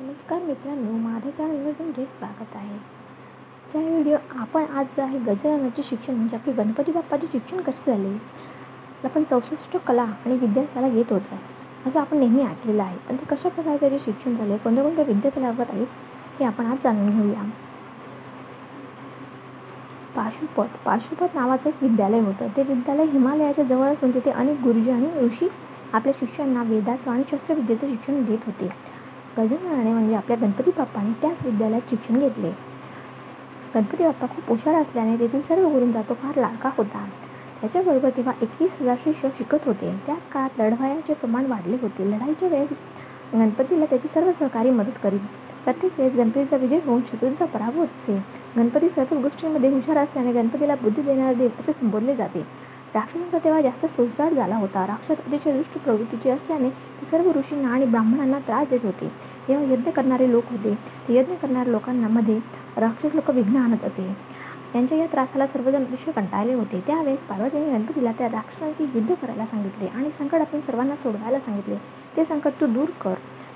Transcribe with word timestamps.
नमस्कार 0.00 0.42
मित्रांनो 0.42 0.96
माझ्या 0.98 1.30
चॅनलवर 1.32 1.72
तुमचे 1.72 2.04
स्वागत 2.04 2.56
आहे. 2.56 2.78
चा 3.72 3.78
व्हिडिओ 3.78 4.16
आपण 4.30 4.64
आज 4.78 4.86
जो 4.86 5.02
आहे 5.02 5.18
गजाननाचे 5.18 5.82
शिक्षण 5.82 6.14
म्हणजे 6.14 6.36
आपले 6.36 6.52
गणपती 6.52 6.92
बाप्पाचे 6.92 7.26
शिक्षण 7.32 7.60
कसे 7.60 7.90
झाले 7.92 8.08
आपण 9.04 9.22
चौसष्ट 9.22 9.76
कला 9.76 10.02
आणि 10.02 10.36
विद्यार्थ्याला 10.36 10.88
घेत 10.88 10.96
येत 10.96 11.12
होत्या 11.12 11.38
असं 11.86 12.00
आपण 12.00 12.18
नेहमी 12.18 12.42
ऐकलेलं 12.42 12.82
आहे. 12.82 12.96
पण 13.08 13.16
ते 13.16 13.24
कशा 13.30 13.48
प्रकारे 13.48 13.76
त्याचे 13.76 13.98
शिक्षण 13.98 14.36
झाले 14.36 14.56
कोणत्या 14.56 14.84
कोणत्या 14.84 15.04
विद्यार्थ्याला 15.04 15.48
लागत 15.48 15.70
आहेत 15.70 15.86
हे 16.38 16.44
आपण 16.44 16.66
आज 16.66 16.78
जाणून 16.84 17.10
घेऊया. 17.10 17.44
पाशुपत. 20.16 20.76
पाशुपत 20.84 21.34
नावाचं 21.34 21.68
एक 21.68 21.82
विद्यालय 21.82 22.20
होतं. 22.20 22.48
ते 22.56 22.62
विद्यालय 22.62 23.04
हिमालयाच्या 23.04 23.64
जवळ 23.64 23.88
असून 23.88 24.14
तिथे 24.14 24.30
अनेक 24.30 24.60
गुरुजी 24.60 24.90
आणि 24.90 25.10
ऋषी 25.20 25.48
आपल्या 25.92 26.12
शिक्षणांना 26.18 26.62
वेदाचं 26.62 27.10
आणि 27.10 27.22
शस्त्रविद्येचं 27.30 27.88
शिक्षण 27.88 28.22
देत 28.24 28.46
होते. 28.46 28.68
गजाननाने 29.38 29.92
म्हणजे 29.92 30.14
आपल्या 30.14 30.36
गणपती 30.36 30.70
बाप्पाने 30.76 31.12
त्याच 31.22 31.44
विद्यालयात 31.44 31.90
शिक्षण 31.90 32.18
घेतले. 32.18 32.50
गणपती 33.74 34.04
बाप्पा 34.04 34.26
खूप 34.26 34.48
हुशार 34.48 34.74
असल्याने 34.74 35.16
तेथील 35.16 35.40
सर्व 35.40 35.68
गुरूंचा 35.68 36.02
तो 36.02 36.14
फार 36.14 36.38
लाडका 36.40 36.70
होता. 36.76 37.04
त्याच्याबरोबर 37.60 38.10
तेव्हा 38.16 38.32
एकवीस 38.42 38.76
हजार 38.80 38.96
शिष्य 39.04 39.28
शिकत 39.38 39.66
होते. 39.66 39.92
त्याच 40.06 40.28
काळात 40.28 40.60
लढवायाचे 40.60 41.14
प्रमाण 41.14 41.46
वाढले 41.46 41.76
होते. 41.82 42.10
लढाईच्या 42.10 42.48
वेळेस 42.48 42.68
गणपतीला 43.34 43.84
त्याची 43.84 44.08
सर्व 44.08 44.30
सहकारी 44.32 44.70
मदत 44.70 44.98
करीत 45.02 45.20
प्रत्येक 45.64 45.98
वेळेस 45.98 46.14
गणपतीचा 46.14 46.56
विजय 46.56 46.78
होऊन 46.84 47.00
शत्रूंचा 47.06 47.44
पराभव 47.44 47.82
असे. 47.82 48.16
गणपती 48.56 48.88
सर्व 48.88 49.18
गोष्टींमध्ये 49.20 49.70
हुशार 49.70 49.96
असल्याने 49.96 50.32
गणपतीला 50.32 50.74
बुद्धी 50.74 51.02
देणारा 51.02 51.32
देव 51.32 51.48
असे 51.60 51.72
संबोधले 51.72 52.14
जाते. 52.16 52.44
राक्षसांचा 52.96 53.38
तेव्हा 53.44 53.60
जास्त 53.60 53.86
सोजगार 53.86 54.32
झाला 54.32 54.56
होता. 54.56 54.86
राक्षस 54.86 55.10
अतिशय 55.10 55.52
दुष्ट 55.52 55.78
प्रवृत्तीचे 55.78 56.30
असल्याने 56.30 56.68
ते 57.00 57.06
सर्व 57.06 57.30
ऋषींना 57.30 57.68
आणि 57.68 57.86
ब्राह्मणांना 57.86 58.38
त्रास 58.38 58.68
देत 58.70 58.84
होते. 58.84 59.08
तेव्हा 59.48 59.72
यज्ञ 59.72 59.90
करणारे 59.90 60.30
लोक 60.30 60.50
होते. 60.50 60.74
ते 61.08 61.14
यज्ञ 61.14 61.34
करणाऱ्या 61.34 61.72
लोकांना 61.72 62.08
मध्ये 62.08 62.38
राक्षस 62.76 63.14
लोक 63.14 63.30
विघ्न 63.30 63.56
आणत 63.56 63.84
असे. 63.84 64.06
त्यांच्या 64.72 64.98
या 64.98 65.06
त्रासाला 65.06 65.46
सर्वजण 65.46 65.84
अतिशय 65.84 66.12
कंटाळले 66.12 66.54
होते. 66.54 66.80
त्यावेळेस 66.86 67.24
पार्वतीने 67.24 67.70
गणपतीला 67.72 68.12
त्या 68.12 68.26
राक्षसांची 68.26 68.84
युद्ध 68.94 69.14
करायला 69.14 69.46
सांगितले 69.46 69.86
आणि 69.86 70.10
संकट 70.10 70.40
आपण 70.40 70.60
सर्वांना 70.60 70.96
सोडवायला 70.96 71.40
सांगितले. 71.40 71.76
ते 72.16 72.24
संकट 72.24 72.60
तू 72.60 72.66
दूर 72.66 72.90
कर. 73.00 73.14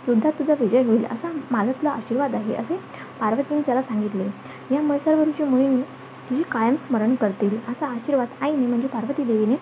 युद्धात 0.08 0.32
तुझा 0.32 0.54
विजय 0.60 0.82
होईल 0.82 1.04
असा 1.04 1.28
माझा 1.50 1.72
तुला 1.72 1.90
आशीर्वाद 1.90 2.34
आहे 2.34 2.54
असे 2.54 2.76
पार्वतीने 3.20 3.60
त्याला 3.60 3.82
सांगितले. 3.82 4.28
यामुळे 4.70 4.98
सर्व 4.98 5.22
ऋषी 5.24 5.44
मुलींनी 5.44 5.82
तुझी 6.30 6.42
कायम 6.42 6.76
स्मरण 6.76 7.14
करतील 7.14 7.56
असा 7.68 7.86
आशीर्वाद 7.86 8.28
आईने 8.40 8.66
म्हणजे 8.66 8.88
पार्वती 8.88 9.24
देवीने 9.24 9.54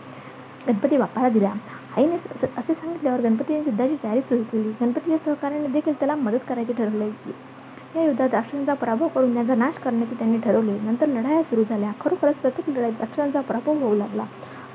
गणपती 0.66 0.96
बाप्पाला 0.96 1.28
दिला. 1.28 1.52
आईने 1.96 2.14
असे 2.58 2.74
सांगितल्यावर 2.74 3.20
गणपतीने 3.20 3.58
युद्धाची 3.58 3.96
तयारी 4.02 4.22
सुरू 4.22 4.42
केली. 4.42 4.72
गणपतीच्या 4.80 5.18
सहकार्याने 5.18 5.68
देखील 5.68 5.92
त्याला 5.92 6.14
मदत 6.14 6.38
करायचे 6.48 6.72
ठरवले. 6.72 7.08
या 7.96 8.04
युद्धात 8.04 8.34
राक्षसांचा 8.34 8.74
पराभव 8.74 9.08
करून 9.08 9.32
त्यांचा 9.34 9.54
नाश 9.54 9.78
करण्याचे 9.78 10.14
त्यांनी 10.14 10.38
ठरवले. 10.38 10.78
नंतर 10.80 11.06
लढाया 11.06 11.42
सुरू 11.42 11.64
झाल्या. 11.64 11.92
खरोखरच 12.00 12.36
प्रत्येक 12.36 12.68
लढाईत 12.70 13.00
राक्षसांचा 13.00 13.40
पराभव 13.40 13.78
होऊ 13.78 13.94
लागला. 13.94 14.24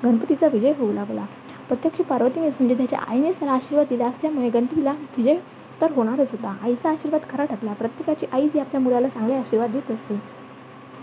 गणपतीचा 0.03 0.47
विजय 0.47 0.73
होऊ 0.77 0.93
लागला. 0.93 1.25
प्रत्यक्ष 1.67 2.01
पार्वतीनेच 2.01 2.55
म्हणजे 2.59 2.75
त्याच्या 2.77 2.99
आईनेच 3.07 3.39
त्याला 3.39 3.53
आशीर्वाद 3.53 3.87
दिला 3.89 4.07
असल्यामुळे 4.07 4.49
गणपतीला 4.49 4.91
विजय 5.17 5.35
तर 5.81 5.91
होणारच 5.91 6.31
होता. 6.31 6.55
आईचा 6.63 6.89
आशीर्वाद 6.89 7.29
खरा 7.29 7.45
ठरला. 7.45 7.73
प्रत्येकाची 7.73 8.25
आई 8.31 8.47
जी 8.49 8.59
आपल्या 8.59 8.81
मुलाला 8.81 9.07
चांगले 9.07 9.35
आशीर्वाद 9.35 9.71
देत 9.71 9.91
असते. 9.91 10.42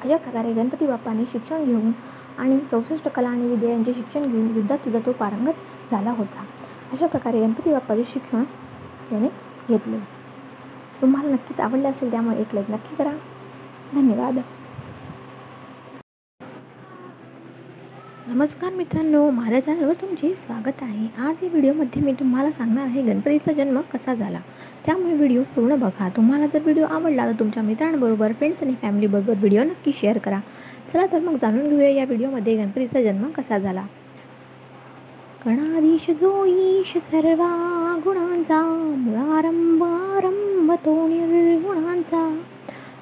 अशा 0.04 0.16
प्रकारे 0.16 0.52
गणपती 0.52 0.86
बाप्पाने 0.86 1.24
शिक्षण 1.26 1.64
घेऊन 1.64 1.90
आणि 2.38 2.58
चौसष्ट 2.70 3.08
कला 3.08 3.28
आणि 3.28 3.48
विद्या 3.48 3.70
यांचे 3.70 3.94
शिक्षण 3.94 4.30
घेऊन 4.32 4.56
युद्धात 4.56 4.78
सुद्धा 4.78 5.00
तो 5.06 5.12
पारंगत 5.12 5.90
झाला 5.90 6.10
होता. 6.10 6.44
अशा 6.92 7.06
प्रकारे 7.06 7.40
गणपती 7.40 7.70
बाप्पाचे 7.70 8.02
शिक्षण 8.06 8.44
त्याने 9.10 9.28
घेतले. 9.68 9.98
तुम्हाला 11.02 11.30
नक्कीच 11.30 11.60
आवडले 11.60 11.88
असेल 11.88 12.10
त्यामुळे 12.10 12.40
एक 12.40 12.54
लाईक 12.54 12.70
नक्की 12.70 12.96
करा. 12.96 13.12
धन्यवाद. 13.94 14.38
नमस्कार 18.26 18.72
मित्रांनो 18.72 19.30
माझ्या 19.30 19.60
चॅनलवर 19.64 19.92
तुमचे 19.92 20.34
स्वागत 20.34 20.82
आहे. 20.82 21.06
आज 21.18 21.42
या 21.42 21.48
व्हिडिओमध्ये 21.50 22.02
मी 22.02 22.12
तुम्हाला 22.12 22.50
सांगणार 22.52 22.84
आहे 22.84 23.02
गणपतीचा 23.02 23.52
जन्म 23.52 23.80
कसा 23.80 24.14
झाला. 24.14 24.40
त्यामुळे 24.86 25.14
व्हिडिओ 25.14 25.42
पूर्ण 25.42 25.74
बघा. 25.76 26.08
तुम्हाला 26.08 26.46
जर 26.46 26.58
व्हिडिओ 26.62 26.84
आवडला 26.84 27.26
तर 27.26 27.32
तुमच्या 27.38 27.62
मित्रांबरोबर 27.62 28.32
फ्रेंड्स 28.32 28.62
आणि 28.62 28.74
फॅमिलीबरोबर 28.82 29.34
व्हिडिओ 29.36 29.62
नक्की 29.62 29.92
शेअर 29.96 30.18
करा. 30.18 30.40
चला 30.92 31.06
तर 31.12 31.18
मग 31.18 31.34
जाणून 31.34 31.68
घेऊया 31.68 31.90
या 31.90 32.04
व्हिडिओमध्ये 32.04 32.56
गणपतीचा 32.56 33.02
जन्म 33.02 33.28
कसा 33.28 33.58
झाला. 33.58 33.82
गणाधीश 35.46 36.10
जो 36.10 36.44
ईश 36.44 36.96
सर्वा 36.96 38.00
गुणांचा 38.04 38.62
मुळारंभ 38.96 39.82
आरंभ 39.82 40.72
तो 40.72 41.08
निर्गुणांचा. 41.08 42.40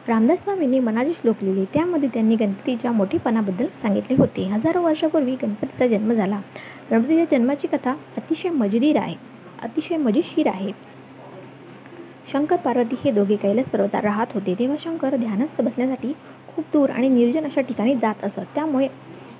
रामदास 0.08 0.42
स्वामींनी 0.42 0.80
मनाचे 0.80 1.12
श्लोक 1.12 1.36
लिहिले. 1.42 1.64
त्यामध्ये 1.64 2.08
त्यांनी 2.14 2.36
गणपतीच्या 2.36 2.92
मोठेपणाबद्दल 2.92 3.66
सांगितले 3.82 4.14
होते. 4.18 4.44
हजारो 4.44 4.82
वर्षापूर्वी 4.82 5.36
गणपतीचा 5.42 5.86
जन्म 5.86 6.12
झाला. 6.12 6.40
गणपतीच्या 6.90 7.38
जन्माची 7.38 7.66
कथा 7.66 7.90
अतिशय 7.90 8.48
मजेदार 8.48 9.02
आहे. 9.02 9.14
अतिशय 9.62 9.96
मजेशीर 9.96 10.48
आहे. 10.48 10.72
शंकर 12.28 12.56
पार्वती 12.64 12.96
हे 13.04 13.10
दोघे 13.12 13.36
कैलास 13.36 13.68
पर्वतात 13.70 14.02
राहत 14.04 14.32
होते. 14.34 14.54
तेव्हा 14.58 14.76
शंकर 14.80 15.16
ध्यानस्थ 15.16 15.60
बसण्यासाठी 15.62 16.12
खूप 16.48 16.64
दूर 16.72 16.90
आणि 16.90 17.08
निर्जन 17.08 17.44
अशा 17.44 17.60
ठिकाणी 17.60 17.94
जात 17.96 18.24
असत. 18.24 18.40
त्यामुळे 18.54 18.88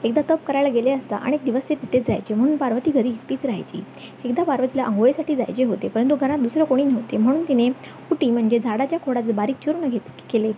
एकदा 0.04 0.20
तप 0.28 0.44
करायला 0.46 0.68
गेले 0.68 0.90
असता 0.90 1.16
अनेक 1.16 1.44
दिवस 1.44 1.68
ते 1.68 1.74
तिथेच 1.74 2.06
जायचे. 2.08 2.34
म्हणून 2.34 2.56
पार्वती 2.56 2.90
घरी 2.90 3.08
एकटीच 3.08 3.44
राहायची. 3.46 3.82
एकदा 4.24 4.42
पार्वतीला 4.42 4.82
आंघोळीसाठी 4.82 5.34
जायचे 5.36 5.64
होते 5.64 5.88
परंतु 5.88 6.16
घरात 6.16 6.38
दुसरं 6.38 6.64
कोणी 6.64 6.84
नव्हते. 6.84 7.16
म्हणून 7.16 7.42
तिने 7.48 7.68
उटी 8.12 8.30
म्हणजे 8.30 8.58
झाडाच्या 8.58 8.98
खोडात 9.04 9.32
बारीक 9.34 9.56
चूर्ण 9.64 9.88
घेत 9.88 10.10
केले. 10.30 10.52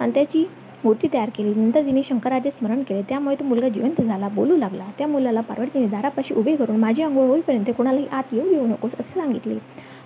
आणि 0.00 0.10
त्याची 0.14 0.44
मूर्ती 0.84 1.08
तयार 1.12 1.30
केली. 1.36 1.54
नंतर 1.54 1.84
तिने 1.86 2.02
शंकराचे 2.02 2.50
स्मरण 2.50 2.82
केले. 2.82 3.02
त्यामुळे 3.02 3.36
तो 3.36 3.44
मुलगा 3.44 3.68
जिवंत 3.68 4.00
झाला 4.00 4.28
बोलू 4.28 4.56
लागला. 4.56 4.84
त्या 4.98 5.06
मुलाला 5.06 5.40
पार्वतीने 5.40 5.86
दारापाशी 5.86 6.34
उभे 6.34 6.56
करून 6.56 6.76
माझी 6.76 7.02
आंघोळ 7.02 7.26
होईपर्यंत 7.28 7.70
कोणालाही 7.76 8.06
आत 8.12 8.32
येऊ 8.32 8.48
देऊ 8.48 8.66
नकोस 8.66 8.94
असे 9.00 9.20
सांगितले. 9.20 9.54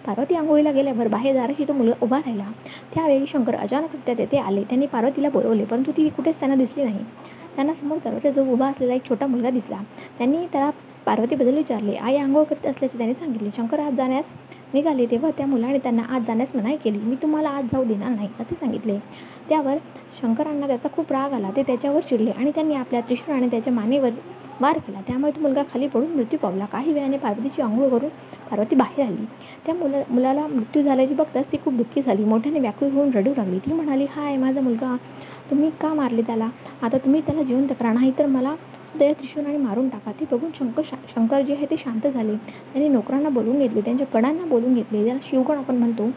पार्वती 0.06 0.34
आंघोळीला 0.34 0.70
गेल्यावर 0.70 1.08
बाहेर 1.08 1.34
दाराशी 1.34 1.64
तो 1.68 1.72
मुलगा 1.72 1.94
उभा 2.02 2.18
राहिला. 2.18 2.44
त्यावेळी 2.94 3.26
शंकर 3.26 3.56
अचानकरित्या 3.56 4.14
तेथे 4.18 4.38
आले. 4.38 4.62
त्यांनी 4.62 4.86
पार्वतीला 4.86 5.28
बोलवले 5.28 5.64
परंतु 5.64 5.92
ती 5.96 6.08
कुठेच 6.08 6.38
त्यांना 6.38 6.56
दिसली 6.56 6.84
नाही. 6.84 7.04
त्यांना 7.58 7.72
समोर 7.74 7.98
दरवाजाजवळ 8.04 8.52
उभा 8.52 8.66
असलेला 8.66 8.94
एक 8.94 9.08
छोटा 9.08 9.26
मुलगा 9.26 9.50
दिसला 9.50 9.76
त्यांनी 10.18 10.44
त्याला 10.52 10.68
पार्वतीबद्दल 11.06 11.56
विचारले. 11.56 11.94
आई 11.94 12.16
आंघोळ 12.16 12.42
करत 12.42 12.66
असल्याचे 12.66 12.98
त्याने 12.98 13.14
सांगितले. 13.14 13.48
शंकर 13.56 13.80
आज 13.80 13.94
जाण्यास 13.94 14.32
निघाले 14.74 15.06
तेव्हा 15.06 15.30
त्या 15.36 15.46
मुलाने 15.46 15.78
त्यांना 15.78 16.02
आज 16.08 16.26
जाण्यास 16.26 16.54
मनाई 16.54 16.76
केली. 16.76 16.98
मी 16.98 17.16
तुम्हाला 17.22 17.48
आज 17.48 17.64
जाऊ 17.72 17.84
देणार 17.84 18.08
नाही 18.08 18.28
असे 18.40 18.54
सांगितले. 18.54 18.98
त्यावर 19.48 19.76
शंकरांना 20.20 20.66
त्याचा 20.66 20.88
खूप 20.92 21.12
राग 21.12 21.32
आला. 21.32 21.50
ते 21.56 21.62
त्याच्यावर 21.62 22.00
चिडले 22.00 22.30
आणि 22.30 22.50
त्यांनी 22.50 22.74
आपल्या 22.74 23.00
त्रिशूळाने 23.00 23.48
त्याच्या 23.48 23.72
मानेवर 23.72 24.10
वार 24.60 24.78
केला. 24.78 25.00
त्यामुळे 25.06 25.32
तो 25.32 25.40
मुलगा 25.40 25.62
खाली 25.72 25.86
पडून 25.88 26.10
मृत्यू 26.10 26.38
पावला. 26.38 26.64
काही 26.64 26.92
वेळाने 26.92 27.16
पार्वतीची 27.16 27.62
आंघोळ 27.62 27.88
करून 27.88 28.08
पार्वती 28.50 28.76
बाहेर 28.76 29.06
आली. 29.06 29.24
त्या 29.66 29.74
मुला 29.74 30.02
मुलाला 30.10 30.46
मृत्यू 30.46 30.82
झाल्याची 30.82 31.14
बघताच 31.14 31.52
ती 31.52 31.56
खूप 31.64 31.74
दुःखी 31.74 32.02
झाली. 32.02 32.24
मोठ्याने 32.24 32.60
व्याकुळ 32.60 32.88
होऊन 32.88 33.10
रडू 33.14 33.30
लागली. 33.36 33.58
ती 33.58 33.72
म्हणाली 33.72 34.06
हाय 34.10 34.36
माझा 34.36 34.60
मुलगा. 34.60 34.96
तुम्ही 35.50 35.70
का 35.80 35.92
मारले 35.94 36.22
त्याला? 36.22 36.48
आता 36.82 36.98
तुम्ही 36.98 37.20
त्याला 37.20 37.42
जिवंत 37.48 37.72
करा. 37.80 37.92
नाही 37.92 38.12
तर 38.18 38.26
मला 38.26 38.54
सुद्धा 38.56 39.12
त्रिशूळाने 39.18 39.56
मारून 39.58 39.88
टाका. 39.88 40.12
ते 40.20 40.24
बघून 40.30 40.50
शंकर 40.54 40.82
शा 40.84 40.96
शंकर 41.08 41.42
जे 41.42 41.54
आहे 41.54 41.66
ते 41.70 41.76
शांत 41.76 42.06
झाले. 42.06 42.36
त्यांनी 42.72 42.88
नोकरांना 42.88 43.28
बोलून 43.28 43.58
घेतले. 43.58 43.80
त्यांच्या 43.80 44.06
कडांना 44.06 44.44
बोलून 44.46 44.74
घेतले. 44.74 45.02
ज्याला 45.04 45.20
शिवगण 45.22 45.58
आपण 45.58 45.76
म्हणतो 45.76 46.08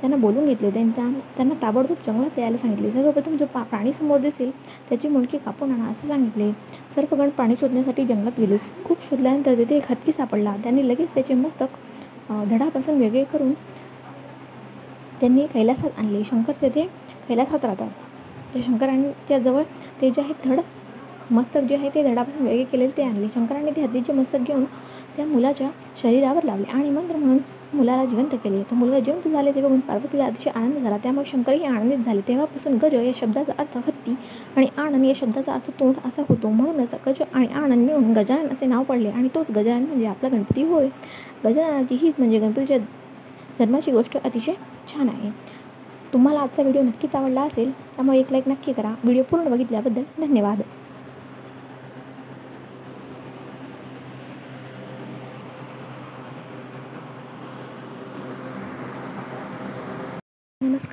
त्यांना 0.00 0.16
बोलून 0.16 0.46
घेतले. 0.46 0.70
त्यांच्या 0.70 1.04
त्यांना 1.36 1.54
ताबडतोब 1.62 1.96
जंगलात 2.06 2.38
यायला 2.38 2.58
सांगितले. 2.58 2.90
सर्वप्रथम 2.90 3.36
जो 3.36 3.46
पा 3.54 3.62
प्राणी 3.62 3.92
समोर 3.92 4.20
दिसेल 4.20 4.50
त्याची 4.88 5.08
मुंडकी 5.08 5.38
कापून 5.38 5.72
आणा 5.72 5.90
असं 5.90 6.08
सांगितले. 6.08 6.50
सर्वगण 6.94 7.28
पाणी 7.38 7.54
शोधण्यासाठी 7.60 8.06
जंगलात 8.06 8.40
गेले. 8.40 8.56
खूप 8.84 9.04
शोधल्यानंतर 9.08 9.58
तिथे 9.58 9.76
एक 9.76 9.90
हत्ती 9.90 10.12
सापडला. 10.12 10.54
त्यांनी 10.62 10.88
लगेच 10.88 11.14
त्याचे 11.14 11.34
मस्तक 11.34 12.30
धडापासून 12.50 12.98
वेगळे 13.00 13.24
करून 13.24 13.52
त्यांनी 15.20 15.46
कैलासात 15.46 15.98
आणले. 15.98 16.22
शंकर 16.24 16.52
तेथे 16.62 16.82
कैलासात 17.28 17.64
राहतात. 17.64 17.90
त्या 18.52 18.62
शंकरांच्या 18.62 19.38
जवळ 19.38 19.62
ते 20.02 20.10
जे 20.10 20.22
आहे 20.22 20.34
धड 20.44 20.60
मस्तक 21.32 21.60
जे 21.64 21.74
आहे 21.76 21.88
ते 21.90 22.02
धडापासून 22.02 22.46
वेगळे 22.46 22.64
केलेले 22.64 22.96
ते 22.96 23.02
आणले. 23.02 23.26
शंकरांनी 23.34 23.70
ते 23.76 23.82
हत्तीचे 23.82 24.12
मस्तक 24.12 24.38
घेऊन 24.46 24.64
त्या 25.16 25.26
मुलाच्या 25.26 25.68
शरीरावर 26.02 26.44
लावले 26.44 26.70
आणि 26.72 26.90
मंत्र 26.90 27.16
म्हणून 27.16 27.38
मुलाला 27.74 28.04
जिवंत 28.04 28.34
केले. 28.44 28.62
तो 28.62 28.74
मुलगा 28.76 28.98
जिवंत 28.98 29.28
झाले 29.28 29.52
ते 29.54 29.60
बघून 29.62 29.80
पार्वतीला 29.80 30.24
अतिशय 30.24 30.50
आनंद 30.54 30.78
झाला. 30.78 30.96
त्यामुळे 31.02 31.30
शंकरही 31.30 31.64
आनंदित 31.64 31.98
झाले. 31.98 32.20
तेव्हापासून 32.28 32.76
गज 32.82 32.94
या 32.94 33.12
शब्दाचा 33.14 33.52
अर्थ 33.58 33.76
हत्ती 33.86 34.14
आणि 34.56 34.66
आनंद 34.78 35.04
या 35.04 35.12
शब्दाचा 35.16 35.52
अर्थ 35.52 35.70
तोंड 35.80 36.06
असा 36.06 36.22
होतो. 36.28 36.48
म्हणूनच 36.50 36.94
गज 37.06 37.22
आणि 37.32 37.46
आनंद 37.54 37.86
मिळून 37.86 38.12
गजानन 38.12 38.48
असे 38.52 38.66
नाव 38.66 38.82
पडले 38.88 39.10
आणि 39.10 39.28
तोच 39.34 39.50
गजानन 39.50 39.84
म्हणजे 39.84 40.06
आपला 40.06 40.28
गणपती 40.28 40.62
होय. 40.64 40.88
गजाननाची 41.44 41.96
हीच 42.02 42.14
म्हणजे 42.18 42.38
गणपतीच्या 42.38 42.78
धर्माची 43.58 43.90
गोष्ट 43.90 44.16
अतिशय 44.16 44.52
छान 44.88 45.08
आहे. 45.08 45.30
तुम्हाला 46.12 46.40
आजचा 46.40 46.62
व्हिडिओ 46.62 46.82
नक्कीच 46.82 47.14
आवडला 47.14 47.42
असेल 47.42 47.70
त्यामुळे 47.72 48.18
एक 48.18 48.32
लाईक 48.32 48.48
नक्की 48.48 48.72
करा. 48.72 48.88
व्हिडिओ 48.88 49.22
पूर्ण 49.22 49.50
बघितल्याबद्दल 49.50 50.02
धन्यवाद. 50.18 50.60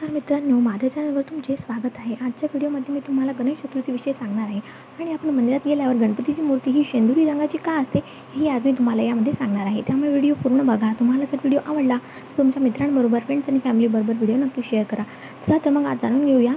नमस्कार 0.09 0.39
मित्रांनो 0.39 0.59
माझ्या 0.61 0.89
चॅनलवर 0.91 1.21
तुमचे 1.21 1.55
स्वागत 1.55 1.97
आहे. 1.97 2.13
आजच्या 2.21 2.47
व्हिडिओमध्ये 2.53 2.93
मी 2.93 2.99
तुम्हाला 2.99 3.31
गणेश 3.39 3.57
चतुर्थीविषयी 3.57 4.13
सांगणार 4.13 4.45
आहे. 4.45 4.59
आणि 4.99 5.11
आपण 5.13 5.29
मंदिरात 5.29 5.67
गेल्यावर 5.67 5.95
गणपतीची 5.95 6.41
मूर्ती 6.41 6.71
ही 6.71 6.83
शेंदुरी 6.83 7.25
रंगाची 7.25 7.57
का 7.57 7.71
असते 7.71 7.99
ही 8.35 8.47
आज 8.49 8.65
मी 8.65 8.71
तुम्हाला 8.71 9.01
यामध्ये 9.01 9.33
सांगणार 9.33 9.65
आहे. 9.65 9.81
त्यामुळे 9.87 10.09
व्हिडिओ 10.09 10.33
पूर्ण 10.33 10.65
बघा. 10.67 10.91
तुम्हाला 10.99 11.23
जर 11.23 11.37
व्हिडिओ 11.43 11.59
आवडला 11.65 11.97
तर 11.97 12.37
तुमच्या 12.37 12.63
मित्रांबरोबर 12.63 13.19
फ्रेंड्स 13.19 13.49
आणि 13.49 13.59
फॅमिलीबरोबर 13.59 14.13
व्हिडिओ 14.13 14.35
नक्की 14.35 14.61
शेअर 14.63 14.83
करा. 14.83 15.03
चला 15.47 15.57
तर 15.65 15.69
मग 15.69 15.85
आज 15.85 15.97
जाणून 16.01 16.25
घेऊया 16.25 16.53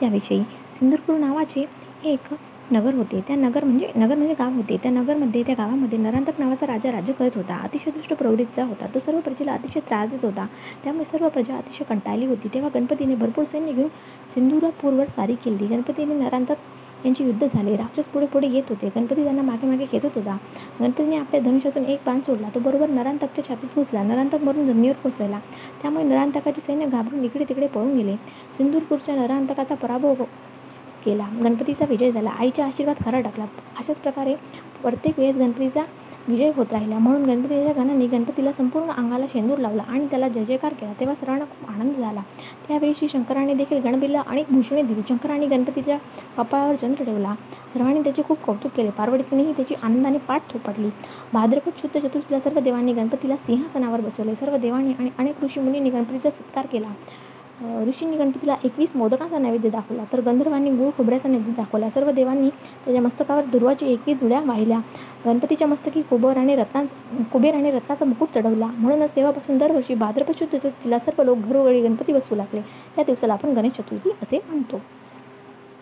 त्याविषयी. 0.00 0.42
सिंदूरपूर 0.74 1.18
नावाचे 1.18 1.64
एक 2.04 2.34
नगर 2.72 2.94
होते. 2.94 3.20
त्या 3.20 3.36
नगर 3.36 3.64
म्हणजे 3.64 3.90
नगर 3.96 4.14
म्हणजे 4.14 4.34
गाव 4.38 4.52
होते. 4.52 4.76
त्या 4.82 4.90
नगरमध्ये 4.90 5.42
त्या 5.42 5.54
गावामध्ये 5.58 5.98
नरांतक 5.98 6.38
नावाचा 6.38 6.66
राजा 6.66 6.92
राज्य 6.92 7.12
करत 7.12 7.36
होता. 7.36 7.56
अतिशय 7.56 7.90
दुष्ट 7.90 8.14
प्रवृत्तीचा 8.14 8.64
होता. 8.64 8.86
तो 8.94 8.98
सर्व 8.98 9.20
प्रजेला 9.20 9.52
अतिशय 9.52 9.80
त्रास 9.80 10.10
देत 10.10 10.24
होता. 10.24 10.46
त्यामुळे 10.84 11.04
सर्व 11.04 11.28
प्रजा 11.28 11.56
अतिशय 11.56 11.84
कंटाळली 11.84 12.26
होती. 12.26 12.48
तेव्हा 12.54 12.70
गणपतीने 12.74 13.14
भरपूर 13.14 13.44
सैन्य 13.44 13.72
घेऊन 13.72 13.88
सिंधुरापूरवर 14.34 15.08
स्वारी 15.08 15.34
केली. 15.34 15.66
गणपतीने 15.66 16.14
नरांतक 16.14 16.54
यांचे 17.04 17.24
युद्ध 17.24 17.46
झाले. 17.54 17.76
राक्षस 17.76 18.04
पुढे 18.04 18.26
पुढे 18.26 18.48
येत 18.48 18.62
होते. 18.68 18.88
गणपती 18.96 19.22
त्यांना 19.24 19.42
मागे 19.42 19.66
मागे 19.66 19.84
खेचत 19.92 20.14
होता. 20.14 20.36
गणपतीने 20.80 21.16
आपल्या 21.16 21.40
धनुष्यातून 21.40 21.84
एक 21.84 22.00
बाण 22.06 22.20
सोडला. 22.20 22.48
तो 22.54 22.60
बरोबर 22.60 22.90
नरांतकच्या 22.90 23.44
छातीत 23.48 23.68
घुसला. 23.76 24.02
नरांतक 24.02 24.42
मरून 24.42 24.66
जमिनीवर 24.66 24.94
कोसळला. 24.94 25.38
त्यामुळे 25.82 26.04
नरांतकाचे 26.04 26.60
सैन्य 26.60 26.86
घाबरून 26.86 27.24
इकडे 27.24 27.44
तिकडे 27.44 27.66
पळून 27.66 27.96
गेले. 27.96 28.16
सिंदूरपूरच्या 28.58 29.14
नरांतकाचा 29.14 29.74
पराभव 29.74 30.14
केला. 31.06 31.28
गणपतीचा 31.44 31.84
विजय 31.88 32.10
झाला. 32.10 32.30
आईचा 32.30 32.64
आशीर्वाद 32.64 32.96
खरा 33.04 33.20
टाकला. 33.20 33.44
अशाच 33.78 34.00
प्रकारे 34.00 34.34
प्रत्येक 34.82 35.18
वेळेस 35.18 35.36
गणपतीचा 35.36 35.82
विजय 36.28 36.50
होत 36.56 36.72
राहिला. 36.72 36.98
म्हणून 36.98 37.24
गणपतीच्या 37.24 37.72
गाण्याने 37.72 38.06
गणपतीला 38.06 38.52
संपूर्ण 38.52 38.90
अंगाला 38.90 39.26
शेंदूर 39.32 39.58
लावला 39.58 39.82
आणि 39.88 40.06
त्याला 40.06 40.28
जय 40.28 40.44
जयकार 40.44 40.72
केला. 40.72 40.92
तेव्हा 41.00 41.14
सर्वांना 41.14 41.44
खूप 41.44 41.70
आनंद 41.70 41.96
झाला. 41.96 42.22
त्यावेळी 42.68 43.08
शंकराने 43.08 43.54
देखील 43.54 43.82
गणपतीला 43.82 44.22
अनेक 44.26 44.46
भूषणे 44.50 44.82
दिली. 44.82 45.00
शंकराने 45.08 45.46
गणपतीच्या 45.46 45.98
कपाळावर 46.36 46.74
चंद्र 46.74 47.04
ठेवला. 47.04 47.34
सर्वांनी 47.74 48.00
त्याचे 48.00 48.22
खूप 48.22 48.38
कौतुक 48.38 48.72
केले. 48.72 48.90
पार्वतीनेही 48.90 49.52
त्याची 49.52 49.74
आनंदाने 49.82 50.18
पाठ 50.18 50.52
थोपटली. 50.52 50.88
भाद्रपद 51.32 51.72
शुद्ध 51.78 52.00
चतुर्थीला 52.00 52.40
सर्व 52.40 52.58
देवांनी 52.60 52.92
गणपतीला 52.92 53.36
सिंहासनावर 53.36 54.00
बसवले. 54.00 54.34
सर्व 54.34 54.56
देवांनी 54.56 54.92
आणि 54.98 55.10
अनेक 55.18 55.44
ऋषीमुनींनी 55.44 55.90
गणपतीचा 55.90 56.30
सत्कार 56.30 56.66
केला. 56.66 56.88
ऋषींनी 57.64 58.16
गणपतीला 58.16 58.54
एकवीस 58.64 58.90
मोदकांचा 58.96 59.38
नैवेद्य 59.38 59.68
दाखवला. 59.70 60.02
तर 60.12 60.20
गंधर्वांनी 60.20 60.70
गुळ 60.70 60.90
खोबऱ्याचा 60.96 61.28
नैवेद्य 61.28 61.52
दाखवला. 61.56 61.88
सर्व 61.90 62.10
देवांनी 62.10 62.48
त्याच्या 62.84 63.02
मस्तकावर 63.02 63.44
दुर्वाची 63.52 63.86
एकवीस 63.92 64.18
धुळ्या 64.20 64.40
वाहिल्या. 64.46 64.78
गणपतीच्या 65.24 65.68
मस्तकी 65.68 66.02
कुबेर 66.10 66.36
आणि 66.36 66.56
रत्ना 66.56 66.82
कुबेर 67.32 67.54
आणि 67.54 67.70
रत्नाचा 67.70 68.04
मुकुट 68.04 68.28
चढवला. 68.34 68.66
म्हणूनच 68.66 69.14
तेव्हापासून 69.16 69.58
दरवर्षी 69.58 69.94
भाद्रपद 69.94 70.38
शुद्ध 70.38 70.56
चतुर्थीला 70.56 70.98
सर्व 70.98 71.22
लोक 71.22 71.38
घरोघरी 71.38 71.80
गणपती 71.82 72.12
बसवू 72.12 72.36
लागले. 72.36 72.60
त्या 72.96 73.04
दिवसाला 73.04 73.32
आपण 73.32 73.54
गणेश 73.56 73.72
चतुर्थी 73.72 74.10
असे 74.22 74.40
म्हणतो. 74.48 74.80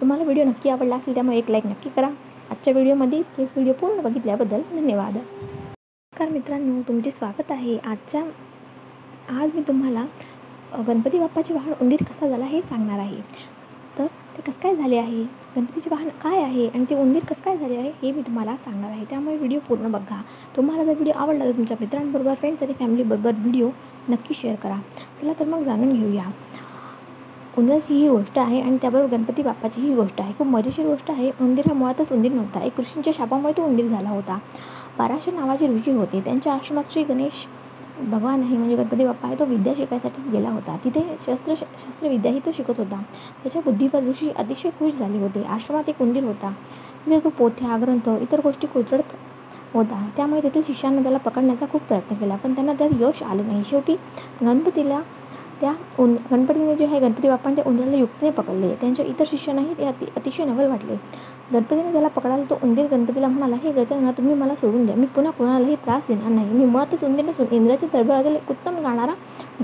तुम्हाला 0.01 0.25
व्हिडिओ 0.25 0.45
नक्की 0.45 0.71
आवडला 0.71 0.97
असेल 0.97 1.15
त्यामुळे 1.15 1.39
एक 1.39 1.51
लाईक 1.51 1.67
नक्की 1.67 1.91
करा. 1.97 2.09
आजच्या 2.51 2.73
व्हिडिओमध्ये 2.73 3.19
हेच 3.39 3.51
व्हिडिओ 3.57 3.73
पूर्ण 3.73 4.01
बघितल्याबद्दल 4.03 4.61
धन्यवाद. 4.71 5.17
नमस्कार 5.17 6.29
मित्रांनो 6.29 6.81
तुमचे 6.89 7.11
स्वागत 7.11 7.51
आहे. 7.51 7.77
आजच्या 7.77 8.23
आज 9.41 9.51
मी 9.55 9.63
तुम्हाला 9.69 10.05
गणपती 10.83 11.19
बाप्पाचे 11.19 11.55
वाहन 11.55 11.73
उंदीर 11.81 12.03
कसा 12.03 12.29
झाला 12.29 12.45
हे 12.45 12.63
सांगणार 12.63 12.99
आहे. 12.99 13.21
तर 13.99 14.07
ते 14.07 14.43
कसं 14.43 14.61
काय 14.61 14.77
झाले 14.77 14.97
आहे? 14.97 15.23
गणपतीचे 15.57 15.91
वाहन 15.91 16.09
काय 16.09 16.43
आहे 16.43 16.69
आणि 16.69 16.85
ते 16.91 16.95
उंदीर 16.95 17.25
कसं 17.25 17.43
काय 17.45 17.57
झाले 17.57 17.77
आहे 17.77 17.91
हे 18.03 18.13
मी 18.13 18.23
तुम्हाला 18.23 18.57
सांगणार 18.57 18.91
आहे. 18.91 19.05
त्यामुळे 19.11 19.37
व्हिडिओ 19.37 19.59
पूर्ण 19.69 19.91
बघा. 19.91 20.23
तुम्हाला 20.57 20.85
जर 20.85 20.95
व्हिडिओ 20.95 21.13
आवडला 21.17 21.45
तर 21.45 21.51
तुमच्या 21.51 21.77
मित्रांबरोबर 21.81 22.35
फ्रेंड्स 22.35 22.63
आणि 22.63 22.73
फॅमिलीबरोबर 22.73 23.33
व्हिडिओ 23.39 23.69
नक्की 24.09 24.35
शेअर 24.35 24.55
करा. 24.55 24.79
चला 25.21 25.33
तर 25.41 25.45
मग 25.45 25.63
जाणून 25.63 25.93
घेऊया. 25.93 26.25
उंदराची 27.59 27.95
ही 27.95 28.09
गोष्ट 28.09 28.39
आहे 28.39 28.61
आणि 28.61 28.77
त्याबरोबर 28.77 29.17
गणपती 29.17 29.43
बाप्पाची 29.43 29.81
ही 29.81 29.95
गोष्ट 29.95 30.21
आहे. 30.21 30.33
खूप 30.39 30.47
मजेशीर 30.47 30.87
गोष्ट 30.87 31.11
आहे. 31.11 31.31
उंदीर 31.41 31.65
हा 31.69 31.75
मुळातच 31.75 32.13
उंदीर 32.13 32.33
नव्हता. 32.33 32.61
एक 32.61 32.81
ऋषींच्या 32.81 33.13
शापामुळे 33.17 33.53
तो 33.57 33.65
उंदीर 33.65 33.87
झाला 33.87 34.11
होता. 34.11 34.39
पाराशर 34.99 35.33
नावाचे 35.33 35.69
ऋषी 35.69 35.91
होते. 35.91 36.21
त्यांच्या 36.21 36.53
आश्रमात 36.53 36.85
श्री 36.91 37.05
गणेश 37.05 37.47
भगवान 38.01 38.43
आहे 38.43 38.57
म्हणजे 38.57 38.77
गणपती 38.77 39.05
बाप्पा 39.07 39.29
आहे 39.29 39.39
तो 39.39 39.45
विद्या 39.45 39.73
शिकायसाठी 39.77 40.31
गेला 40.31 40.51
होता. 40.51 40.77
तिथे 40.85 41.01
शस्त्र 41.27 41.55
शस्त्रविद्याही 41.55 42.41
तो 42.47 42.53
शिकत 42.53 42.79
होता. 42.79 43.01
त्याच्या 43.43 43.63
बुद्धीवर 43.65 44.03
ऋषी 44.03 44.31
अतिशय 44.37 44.71
खुश 44.79 44.93
झाले 44.93 45.19
होते. 45.19 45.43
आश्रमात 45.45 45.89
एक 45.89 46.03
उंदीर 46.03 46.25
होता. 46.25 46.51
तिथे 47.07 47.19
तो 47.25 47.29
पोथ्या 47.29 47.77
ग्रंथ 47.83 48.09
इतर 48.23 48.41
गोष्टी 48.45 48.67
कोचडत 48.67 49.13
होता. 49.75 50.07
त्यामुळे 50.17 50.41
तेथील 50.43 50.63
शिष्यांना 50.67 51.03
त्याला 51.03 51.19
पकडण्याचा 51.19 51.67
खूप 51.73 51.83
प्रयत्न 51.83 52.17
केला 52.17 52.37
पण 52.37 52.55
त्यांना 52.55 52.73
त्यात 52.73 52.91
यश 53.01 53.23
आलं 53.23 53.47
नाही. 53.47 53.63
शेवटी 53.71 53.97
गणपतीला 54.43 55.01
त्या 55.61 55.73
उन 55.99 56.15
गणपतीने 56.31 56.75
जे 56.77 56.87
आहे 56.87 56.99
गणपती 57.01 57.29
बाप्पाने 57.29 57.57
त्या 57.57 57.65
उंदराला 57.67 57.97
युक्तीने 57.97 58.31
पकडले. 58.33 58.75
त्यांच्या 58.75 59.05
इतर 59.05 59.25
शिष्यांनाही 59.31 59.75
ते 59.79 59.85
अति 59.87 60.07
अतिशय 60.17 60.45
नवल 60.45 60.67
वाटले. 60.67 60.97
गणपतीने 61.53 61.93
त्याला 61.93 62.09
पकडायला 62.09 62.45
तो 62.51 62.59
उंदीर 62.63 62.87
गणपतीला 62.91 63.29
म्हणाला 63.29 63.57
हे 63.63 63.71
गजानना 63.73 64.11
तुम्ही 64.11 64.35
मला 64.35 64.55
सोडून 64.55 64.85
द्या. 64.87 64.97
मी 64.97 65.07
पुन्हा 65.07 65.33
कोणालाही 65.33 65.75
त्रास 65.85 66.03
देणार 66.09 66.31
नाही. 66.31 66.49
मी 66.49 66.65
मुळातच 66.65 67.05
उंदीर 67.05 67.25
नसून 67.25 67.47
इंद्राच्या 67.51 67.89
दरबारातील 67.93 68.37
एक 68.37 68.51
उत्तम 68.51 68.79
गाणारा 68.83 69.15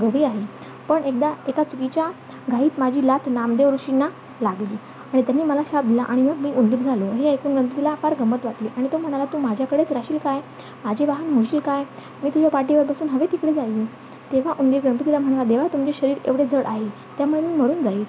गवी 0.01 0.23
आहे. 0.23 0.45
पण 0.89 1.03
एकदा 1.03 1.31
एका 1.47 1.63
चुकीच्या 1.63 2.09
घाईत 2.49 2.79
माझी 2.79 3.05
लाथ 3.07 3.29
नामदेव 3.29 3.69
ऋषींना 3.73 4.07
लागली 4.41 4.75
आणि 5.13 5.21
त्यांनी 5.21 5.43
मला 5.43 5.61
शाप 5.65 5.85
दिला 5.85 6.03
आणि 6.03 6.21
मग 6.21 6.37
मी 6.41 6.51
उंदीर 6.57 6.79
झालो. 6.79 7.05
हे 7.11 7.31
ऐकून 7.31 7.55
गणपतीला 7.55 7.95
फार 8.01 8.13
गमत 8.19 8.45
वाटली 8.45 8.67
आणि 8.77 8.87
तो 8.91 8.97
म्हणाला 8.97 9.25
तू 9.25 9.37
माझ्याकडेच 9.37 9.91
राहशील 9.91 10.17
काय? 10.17 10.39
माझे 10.85 11.05
वाहन 11.05 11.33
होशील 11.35 11.59
काय? 11.59 11.83
मी 12.23 12.29
तुझ्या 12.29 12.49
पाठीवर 12.49 12.83
बसून 12.83 13.09
हवे 13.09 13.25
तिकडे 13.31 13.53
जाईल 13.53 13.85
तेव्हा 14.31 14.53
उंदीर 14.59 14.81
गणपतीला 14.83 15.19
म्हणाला 15.19 15.43
देवा 15.43 15.67
तुमचे 15.67 15.93
शरीर 15.93 16.17
एवढे 16.25 16.45
जड 16.45 16.65
आहे 16.65 16.87
त्यामुळे 17.17 17.41
मी 17.41 17.55
मरून 17.55 17.81
जाईल 17.83 18.03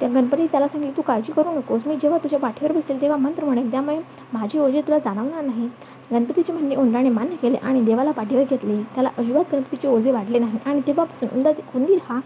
त्या 0.00 0.08
गणपती 0.08 0.46
त्याला 0.46 0.68
सांगितले 0.68 0.96
तू 0.96 1.02
काळजी 1.02 1.32
करू 1.32 1.52
नकोस. 1.52 1.80
मी 1.86 1.96
जेव्हा 1.96 2.18
तुझ्या 2.18 2.38
पाठीवर 2.38 2.72
बसेल 2.72 3.00
तेव्हा 3.00 3.18
मंत्र 3.18 3.44
म्हणेल. 3.44 3.70
त्यामुळे 3.70 3.98
माझी 4.32 4.58
ओझे 4.58 4.80
तुला 4.80 4.98
जाणवणार 4.98 5.44
नाही. 5.44 5.68
गणपतीचे 6.10 6.52
म्हणणे 6.52 6.76
उंदराने 6.76 7.10
मान्य 7.10 7.36
केले 7.36 7.56
आणि 7.56 7.80
देवाला 7.80 8.10
पाठीवर 8.10 8.42
घेतले. 8.50 8.76
त्याला 8.94 9.10
अजिबात 9.18 9.44
गणपतीचे 9.52 9.88
ओझे 9.88 10.10
वाढले 10.10 10.38
नाही 10.38 10.58
आणि 10.66 10.80
तेव्हापासून 10.86 11.28
उंदर 11.36 11.60
उंदीर 11.74 11.98
हा 12.08 12.18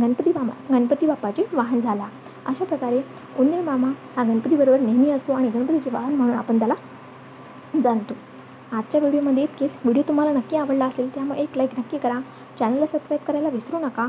गणपती 0.00 0.30
मामा 0.36 0.52
गणपती 0.70 1.06
बाप्पाचे 1.06 1.44
वाहन 1.52 1.80
झाला. 1.80 2.06
अशा 2.46 2.64
प्रकारे 2.64 3.00
उंदीर 3.38 3.60
मामा 3.60 3.90
हा 4.16 4.22
गणपतीबरोबर 4.22 4.80
नेहमी 4.80 5.10
असतो 5.10 5.32
आणि 5.32 5.48
गणपतीचे 5.48 5.90
वाहन 5.90 6.14
म्हणून 6.14 6.36
आपण 6.36 6.58
त्याला 6.58 6.74
जाणतो. 7.82 8.14
आजच्या 8.72 9.00
व्हिडिओमध्ये 9.00 9.42
इतकेच. 9.42 9.76
व्हिडिओ 9.84 10.02
तुम्हाला 10.08 10.32
नक्की 10.32 10.56
आवडला 10.56 10.84
असेल 10.84 11.14
त्यामुळे 11.14 11.40
एक 11.40 11.56
लाईक 11.56 11.78
नक्की 11.78 11.98
करा. 11.98 12.20
चॅनलला 12.58 12.86
सबस्क्राईब 12.86 13.26
करायला 13.26 13.48
विसरू 13.48 13.78
नका. 13.78 14.06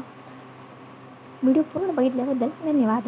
व्हिडिओ 1.45 1.63
पूर्ण 1.73 1.93
बघितल्याबद्दल 1.95 2.49
धन्यवाद. 2.63 3.07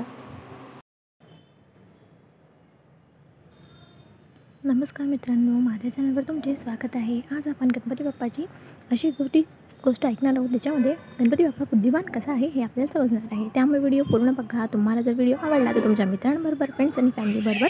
नमस्कार 4.63 5.05
मित्रांनो 5.07 5.59
माझ्या 5.59 5.91
चॅनलवर 5.91 6.23
तुमचे 6.27 6.55
स्वागत 6.55 6.95
आहे. 6.95 7.19
आज 7.35 7.47
आपण 7.47 7.67
गणपती 7.75 8.03
बाप्पाची 8.03 8.45
अशी 8.91 9.09
गोष्टी 9.19 9.41
गोष्ट 9.85 10.05
ऐकणार 10.05 10.33
आहोत 10.37 10.49
त्याच्यामध्ये 10.49 10.93
गणपती 11.19 11.43
बाप्पा 11.43 11.65
बुद्धिमान 11.71 12.03
कसा 12.15 12.31
आहे 12.31 12.47
हे 12.47 12.61
आपल्याला 12.63 12.93
समजणार 12.93 13.21
आहे. 13.31 13.47
त्यामुळे 13.53 13.79
व्हिडिओ 13.79 14.03
पूर्ण 14.09 14.33
बघा. 14.37 14.65
तुम्हाला 14.73 15.01
जर 15.01 15.13
व्हिडिओ 15.13 15.35
आवडला 15.41 15.73
तर 15.75 15.83
तुमच्या 15.83 16.05
मित्रांबरोबर 16.05 16.71
फ्रेंड्स 16.75 16.99
आणि 16.99 17.11
फॅमिलीबरोबर 17.15 17.67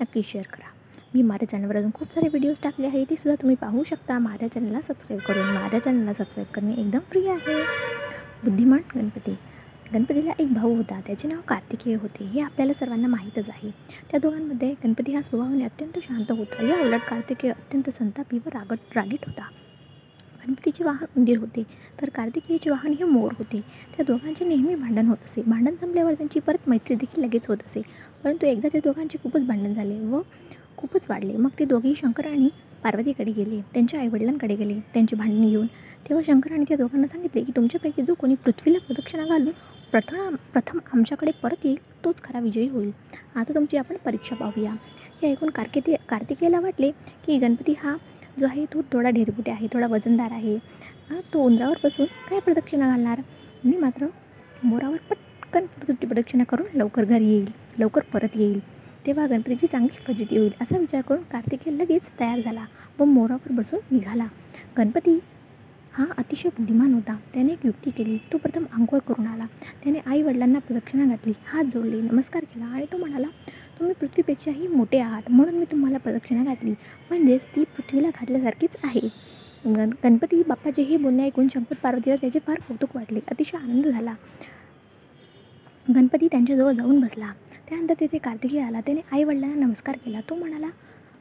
नक्की 0.00 0.22
शेअर 0.24 0.46
करा. 0.52 0.70
मी 1.14 1.22
माझ्या 1.22 1.48
चॅनलवर 1.48 1.76
अजून 1.76 1.90
खूप 1.94 2.12
सारे 2.14 2.28
व्हिडिओज 2.28 2.60
टाकले 2.62 2.86
आहे 2.86 3.04
ते 3.10 3.16
सुद्धा 3.16 3.40
तुम्ही 3.42 3.56
पाहू 3.60 3.82
शकता. 3.86 4.18
माझ्या 4.18 4.48
चॅनलला 4.48 4.80
सबस्क्राईब 4.80 5.20
करून 5.28 5.54
माझ्या 5.54 5.80
चॅनलला 5.80 6.12
सबस्क्राईब 6.12 6.52
करणे 6.54 6.74
एकदम 6.74 7.00
फ्री 7.10 7.26
आहे. 7.28 7.62
बुद्धिमान 8.44 8.80
गणपती. 8.94 9.36
गणपतीला 9.92 10.32
एक 10.38 10.52
भाऊ 10.54 10.74
होता. 10.74 11.00
त्याचे 11.06 11.28
नाव 11.28 11.40
कार्तिकेय 11.48 11.94
होते. 12.02 12.24
हे 12.24 12.40
आपल्याला 12.40 12.72
सर्वांना 12.72 13.08
माहीतच 13.08 13.48
आहे. 13.48 13.70
त्या 14.10 14.20
दोघांमध्ये 14.20 14.70
गणपती 14.84 15.14
हा 15.14 15.22
स्वभावाने 15.22 15.64
अत्यंत 15.64 15.98
शांत 16.02 16.32
होता. 16.32 16.66
या 16.66 16.80
उलट 16.84 17.00
कार्तिकेय 17.08 17.50
अत्यंत 17.50 17.90
संतापी 17.90 18.38
व 18.46 18.48
रागट 18.54 18.96
रागीट 18.96 19.26
होता. 19.26 19.48
गणपतीचे 20.46 20.84
वाहन 20.84 21.06
उंदीर 21.16 21.38
होते 21.38 21.62
तर 22.00 22.08
कार्तिकेयचे 22.14 22.70
वाहन 22.70 22.92
हे 22.98 23.04
मोर 23.04 23.32
होते. 23.38 23.60
त्या 23.96 24.04
दोघांचे 24.08 24.44
नेहमी 24.44 24.74
भांडण 24.74 25.06
होत 25.06 25.24
असे. 25.24 25.42
भांडण 25.46 25.74
संपल्यावर 25.80 26.14
त्यांची 26.14 26.40
परत 26.40 26.68
मैत्री 26.68 26.94
देखील 26.94 27.24
लगेच 27.24 27.46
होत 27.48 27.64
असे. 27.66 27.82
परंतु 28.24 28.46
एकदा 28.46 28.68
त्या 28.72 28.80
दोघांचे 28.84 29.18
खूपच 29.22 29.46
भांडण 29.46 29.72
झाले 29.74 29.98
व 30.06 30.20
खूपच 30.76 31.06
वाढले. 31.08 31.36
मग 31.36 31.50
ते 31.58 31.64
दोघेही 31.64 31.94
शंकर 31.96 32.26
आणि 32.26 32.48
पार्वतीकडे 32.84 33.32
गेले. 33.32 33.60
त्यांच्या 33.74 34.00
आईवडिलांकडे 34.00 34.54
गेले. 34.56 34.78
त्यांची 34.94 35.16
भांडणी 35.16 35.50
येऊन 35.50 35.66
तेव्हा 36.08 36.22
शंकराने 36.26 36.64
त्या 36.68 36.76
दोघांना 36.76 37.06
सांगितले 37.06 37.42
की 37.44 37.52
तुमच्यापैकी 37.56 38.02
जो 38.02 38.14
कोणी 38.14 38.34
पृथ्वीला 38.44 38.78
प्रदक्षिणा 38.86 39.24
घालून 39.24 39.52
प्रथम 39.92 40.34
प्रथम 40.52 40.78
आमच्याकडे 40.94 41.30
परत 41.42 41.64
येईल 41.64 41.76
तोच 42.04 42.22
खरा 42.22 42.40
विजयी 42.40 42.68
होईल. 42.68 42.90
आता 43.36 43.54
तुमची 43.54 43.76
आपण 43.76 43.96
परीक्षा 44.04 44.36
पाहूया. 44.36 44.72
हे 45.22 45.30
ऐकून 45.30 45.50
कार्तिके 45.50 45.96
कार्तिकेयला 46.08 46.60
वाटले 46.60 46.90
की 47.26 47.38
गणपती 47.38 47.74
हा 47.78 47.96
जो 48.38 48.46
आहे 48.46 48.64
तो 48.74 48.82
थोडा 48.92 49.10
ढेरबुटे 49.10 49.50
आहे 49.50 49.66
थोडा 49.72 49.86
वजनदार 49.86 50.32
आहे. 50.32 50.56
तो 51.32 51.42
उंदरावर 51.44 51.78
बसून 51.84 52.06
काय 52.28 52.40
प्रदक्षिणा 52.40 52.88
घालणार? 52.88 53.20
मी 53.64 53.76
मात्र 53.76 54.06
मोरावर 54.62 54.96
पटकन 55.10 55.66
प्रदक्षिणा 56.00 56.44
करून 56.50 56.76
लवकर 56.78 57.04
घरी 57.04 57.26
येईल 57.26 57.50
लवकर 57.78 58.02
परत 58.12 58.36
येईल. 58.36 58.58
तेव्हा 59.06 59.26
गणपतीची 59.26 59.66
चांगली 59.66 60.02
फजिती 60.06 60.38
होईल 60.38 60.52
असा 60.60 60.78
विचार 60.78 61.00
करून 61.02 61.22
कार्तिकेय 61.32 61.72
लगेच 61.74 62.10
तयार 62.20 62.40
झाला 62.40 62.64
व 62.98 63.04
मोरावर 63.04 63.52
बसून 63.52 63.80
निघाला. 63.90 64.26
गणपती 64.78 65.18
हा 65.92 66.04
अतिशय 66.18 66.48
बुद्धिमान 66.48 66.92
होता. 66.94 67.14
त्याने 67.34 67.52
एक 67.52 67.64
युक्ती 67.66 67.90
केली. 67.90 68.16
तो 68.32 68.38
प्रथम 68.38 68.64
आंघोळ 68.72 68.98
करून 68.98 69.26
आला. 69.26 69.46
त्याने 69.82 69.98
आई 70.06 70.22
वडिलांना 70.22 70.58
प्रदक्षिणा 70.58 71.04
घातली. 71.04 71.32
हात 71.46 71.64
जोडले. 71.64 72.00
नमस्कार 72.00 72.44
केला 72.44 72.64
आणि 72.64 72.86
तो 72.92 72.96
म्हणाला 72.96 73.26
तुम्ही 73.78 73.94
पृथ्वीपेक्षाही 74.00 74.66
मोठे 74.66 74.98
आहात. 74.98 75.22
म्हणून 75.30 75.54
मी 75.54 75.64
तुम्हाला 75.64 75.98
प्रदक्षिणा 75.98 76.44
घातली. 76.44 76.70
म्हणजेच 77.10 77.44
ती 77.56 77.64
पृथ्वीला 77.76 78.08
घातल्यासारखीच 78.08 78.76
आहे. 78.84 79.08
गण 79.66 79.90
गणपती 80.04 80.42
बाप्पाचे 80.48 80.82
हे 80.82 80.96
बोलणे 80.96 81.24
ऐकून 81.24 81.48
शंकर 81.48 81.74
पार्वतीला 81.82 82.16
त्याचे 82.16 82.38
फार 82.38 82.60
कौतुक 82.68 82.96
वाटले. 82.96 83.20
अतिशय 83.30 83.56
आनंद 83.56 83.86
झाला. 83.86 84.14
गणपती 85.94 86.28
त्यांच्याजवळ 86.28 86.72
जाऊन 86.72 87.00
बसला. 87.00 87.32
त्यानंतर 87.68 87.94
तिथे 88.00 88.18
कार्तिकी 88.18 88.58
आला. 88.58 88.80
त्याने 88.80 89.00
आई 89.12 89.24
वडिलांना 89.24 89.64
नमस्कार 89.64 89.96
केला. 90.04 90.20
तो 90.30 90.34
म्हणाला 90.34 90.68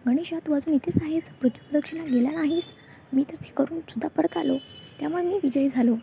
गणेशा 0.08 0.40
तू 0.40 0.54
अजून 0.54 0.74
इथेच 0.74 1.02
आहेस? 1.02 1.30
पृथ्वी 1.42 1.68
प्रदक्षिणा 1.70 2.04
गेला 2.04 2.32
नाहीस? 2.32 2.74
मी 3.14 3.24
तर 3.24 3.36
ती 3.36 3.52
करून 3.58 3.80
सुद्धा 3.80 4.08
परत 4.08 4.38
आलो. 4.38 4.58
त्यामुळे 5.00 5.24
मी 5.24 5.40
विजयी 5.44 5.70
झालो. 5.76 5.96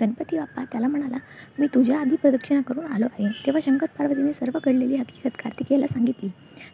गणपती 0.00 0.38
बाप्पा 0.38 0.64
त्याला 0.64 0.88
म्हणाला 0.88 1.16
मी 1.58 1.66
तुझ्या 1.66 2.00
आधी 2.00 2.16
प्रदक्षिणा 2.16 2.60
करून 2.60 2.84
आलो 2.84 3.04
आहे. 3.04 3.28
तेव्हा 3.46 3.60
शंकर 3.62 3.86
पार्वतीने 3.98 4.32
सर्व 4.32 4.58
घडलेली 4.64 4.96
हकीकत 4.96 5.36
कार्तिकेयाला 5.44 5.86
सांगितली. 5.86 6.28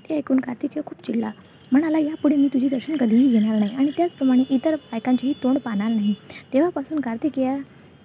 ते 0.09 0.17
ऐकून 0.17 0.41
कार्तिकेय 0.41 0.83
खूप 0.87 1.07
चिडला. 1.07 1.31
म्हणाला 1.73 1.99
यापुढे 1.99 2.37
मी 2.37 2.49
तुझे 2.49 2.69
दर्शन 2.69 2.97
कधीही 2.97 3.29
घेणार 3.29 3.59
नाही 3.59 3.77
आणि 3.77 3.91
त्याचप्रमाणे 3.97 4.43
इतर 4.51 4.75
बायकांचेही 4.75 5.33
तोंड 5.43 5.59
पाहणार 5.59 5.89
नाही. 5.89 6.15
तेव्हापासून 6.53 7.01
कार्तिकेया 7.01 7.57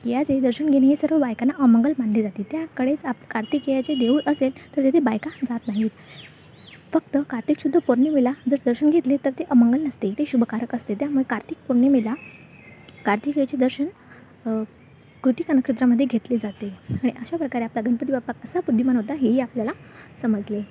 याचे 0.05 0.39
दर्शन 0.39 0.69
घेणे 0.69 0.87
हे 0.87 0.95
सर्व 0.95 1.19
बायकांना 1.19 1.63
अमंगल 1.63 1.93
मानले 1.99 2.21
जाते. 2.21 2.43
त्याकडेच 2.51 3.05
आप 3.05 3.15
कार्तिकेयाचे 3.31 3.95
देऊळ 3.95 4.19
असेल 4.25 4.51
तर 4.75 4.83
तेथे 4.83 4.99
बायका 4.99 5.29
जात 5.43 5.59
नाहीत. 5.67 5.89
फक्त 6.93 7.17
कार्तिक 7.29 7.59
शुद्ध 7.61 7.79
पौर्णिमेला 7.87 8.31
जर 8.49 8.57
दर्शन 8.65 8.89
घेतले 8.89 9.15
तर 9.25 9.31
ते 9.39 9.43
अमंगल 9.51 9.81
नसते 9.83 10.13
ते 10.17 10.25
शुभकारक 10.27 10.75
असते. 10.75 10.95
त्यामुळे 10.95 11.23
कार्तिक 11.29 11.57
पौर्णिमेला 11.67 12.13
कार्तिकेयाचे 13.05 13.57
दर्शन 13.57 13.87
कृतिका 15.23 15.53
नक्षत्रामध्ये 15.53 16.05
घेतले 16.05 16.37
जाते. 16.37 16.67
आणि 16.91 17.11
अशा 17.19 17.37
प्रकारे 17.37 17.63
आपला 17.63 17.81
गणपती 17.85 18.11
बाप्पा 18.11 18.33
कसा 18.43 18.59
बुद्धिमान 18.65 18.95
होता 18.95 19.13
हेही 19.13 19.39
आपल्याला 19.39 19.71
समजले. 20.21 20.61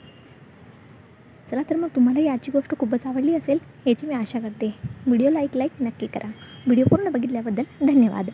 चला 1.51 1.63
तर 1.71 1.77
मग 1.77 1.89
तुम्हाला 1.97 2.21
याची 2.21 2.53
गोष्ट 2.53 2.75
खूपच 2.79 3.07
आवडली 3.07 3.35
असेल 3.35 3.59
याची 3.87 4.07
मी 4.07 4.15
आशा 4.15 4.39
करते. 4.41 4.73
व्हिडिओ 5.07 5.31
लाईक 5.31 5.57
लाईक 5.57 5.83
नक्की 5.83 6.07
करा. 6.07 6.29
व्हिडिओ 6.67 6.85
पूर्ण 6.91 7.11
बघितल्याबद्दल 7.13 7.87
धन्यवाद. 7.87 8.31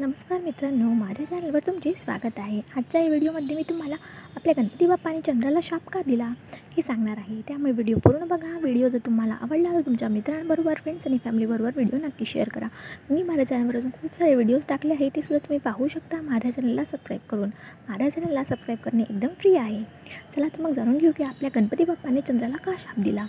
नमस्कार 0.00 0.40
मित्रांनो 0.40 0.88
माझ्या 0.94 1.24
चॅनलवर 1.26 1.60
तुमचे 1.66 1.92
स्वागत 1.98 2.38
आहे. 2.38 2.60
आजच्या 2.76 3.00
या 3.00 3.08
व्हिडिओमध्ये 3.08 3.54
मी 3.56 3.62
तुम्हाला 3.68 3.94
आपल्या 4.36 4.52
गणपती 4.56 4.86
बाप्पाने 4.86 5.20
चंद्राला 5.20 5.58
शाप 5.62 5.88
का 5.92 6.00
दिला 6.06 6.26
हे 6.76 6.82
सांगणार 6.82 7.18
आहे. 7.18 7.40
त्यामुळे 7.48 7.72
व्हिडिओ 7.72 7.98
पूर्ण 8.04 8.26
बघा. 8.28 8.58
व्हिडिओ 8.58 8.88
जर 8.88 8.98
तुम्हाला 9.06 9.36
आवडला 9.42 9.72
तर 9.72 9.80
तुमच्या 9.86 10.08
मित्रांबरोबर 10.08 10.78
फ्रेंड्स 10.82 11.06
आणि 11.06 11.18
फॅमिलीबरोबर 11.24 11.70
व्हिडिओ 11.76 11.98
नक्की 12.04 12.26
शेअर 12.26 12.48
करा. 12.48 12.68
मी 13.10 13.22
माझ्या 13.22 13.46
चॅनलवर 13.46 13.76
अजून 13.76 13.90
खूप 14.00 14.14
सारे 14.18 14.34
व्हिडिओज 14.34 14.66
टाकले 14.68 14.94
आहे 14.94 15.08
ते 15.16 15.22
सुद्धा 15.22 15.44
तुम्ही 15.46 15.58
पाहू 15.64 15.88
शकता. 15.88 16.20
माझ्या 16.20 16.50
चॅनलला 16.50 16.84
सबस्क्राईब 16.84 17.26
करून 17.30 17.48
माझ्या 17.88 18.08
चॅनलला 18.10 18.44
सबस्क्राईब 18.44 18.78
करणे 18.84 19.02
एकदम 19.02 19.34
फ्री 19.40 19.54
आहे. 19.56 19.82
चला 20.36 20.48
तर 20.48 20.62
मग 20.62 20.74
जाणून 20.74 20.98
घेऊ 20.98 21.12
की 21.16 21.24
आपल्या 21.24 21.50
गणपती 21.56 21.84
बाप्पाने 21.84 22.20
चंद्राला 22.20 22.56
का 22.64 22.76
शाप 22.78 23.00
दिला? 23.00 23.26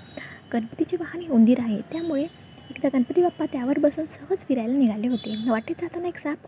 गणपतीचे 0.53 0.97
वाहन 0.99 1.21
हे 1.21 1.29
उंदीर 1.29 1.61
आहे 1.61 1.81
त्यामुळे 1.91 2.27
एकदा 2.69 2.89
गणपती 2.93 3.21
बाप्पा 3.21 3.45
त्यावर 3.51 3.79
बसून 3.79 4.05
सहज 4.09 4.45
फिरायला 4.47 4.73
निघाले 4.73 5.07
होते. 5.07 5.35
वाटेत 5.49 5.81
जाताना 5.81 6.07
एक 6.07 6.17
साप 6.17 6.47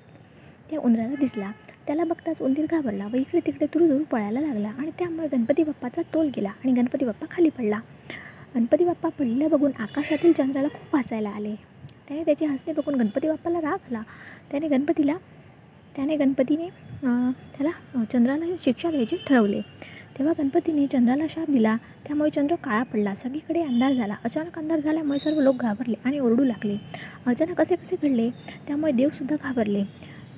त्या 0.71 0.79
उंदराला 0.79 1.15
दिसला. 1.19 1.51
त्याला 1.87 2.03
बघताच 2.03 2.41
उंदीर 2.41 2.65
घाबरला 2.71 3.05
व 3.13 3.15
इकडे 3.15 3.39
तिकडे 3.45 3.65
तुरुदूर 3.73 4.01
पळायला 4.11 4.41
लागला 4.41 4.67
आणि 4.69 4.91
त्यामुळे 4.99 5.27
गणपती 5.31 5.63
बाप्पाचा 5.63 6.01
तोल 6.13 6.29
गेला 6.35 6.49
आणि 6.49 6.71
गणपती 6.73 7.05
बाप्पा 7.05 7.27
खाली 7.31 7.49
पडला. 7.49 7.79
गणपती 8.55 8.85
बाप्पा 8.85 9.09
पडलेला 9.09 9.47
बघून 9.47 9.71
आकाशातील 9.79 10.31
चंद्राला 10.37 10.67
खूप 10.67 10.95
हसायला 10.95 11.29
आले. 11.29 11.55
त्याने 12.07 12.23
त्याचे 12.23 12.45
हसणे 12.45 12.73
बघून 12.73 12.95
गणपती 12.95 13.27
बाप्पाला 13.27 13.61
राग 13.61 13.89
आला. 13.89 14.01
त्याने 14.51 14.67
गणपतीला 14.67 15.15
त्याने 15.95 16.15
गणपतीने 16.17 16.67
त्याला 17.03 18.03
चंद्राला 18.11 18.45
शिक्षा 18.63 18.89
द्यायचे 18.89 19.15
ठरवले. 19.27 19.61
तेव्हा 20.17 20.33
गणपतीने 20.37 20.85
चंद्राला 20.87 21.23
शाप 21.29 21.49
दिला. 21.51 21.75
त्यामुळे 22.07 22.29
चंद्र 22.29 22.55
काळा 22.55 22.83
पडला. 22.83 23.13
सगळीकडे 23.15 23.61
अंधार 23.61 23.93
झाला. 23.93 24.15
अचानक 24.23 24.57
अंधार 24.59 24.79
झाल्यामुळे 24.79 25.19
सर्व 25.19 25.39
लोक 25.41 25.55
घाबरले 25.55 25.95
आणि 26.05 26.19
ओरडू 26.19 26.43
लागले. 26.43 26.77
अचानक 27.27 27.61
असे 27.61 27.75
कसे 27.75 27.95
घडले? 28.03 28.29
त्यामुळे 28.67 28.91
देवसुद्धा 28.91 29.35
घाबरले. 29.43 29.83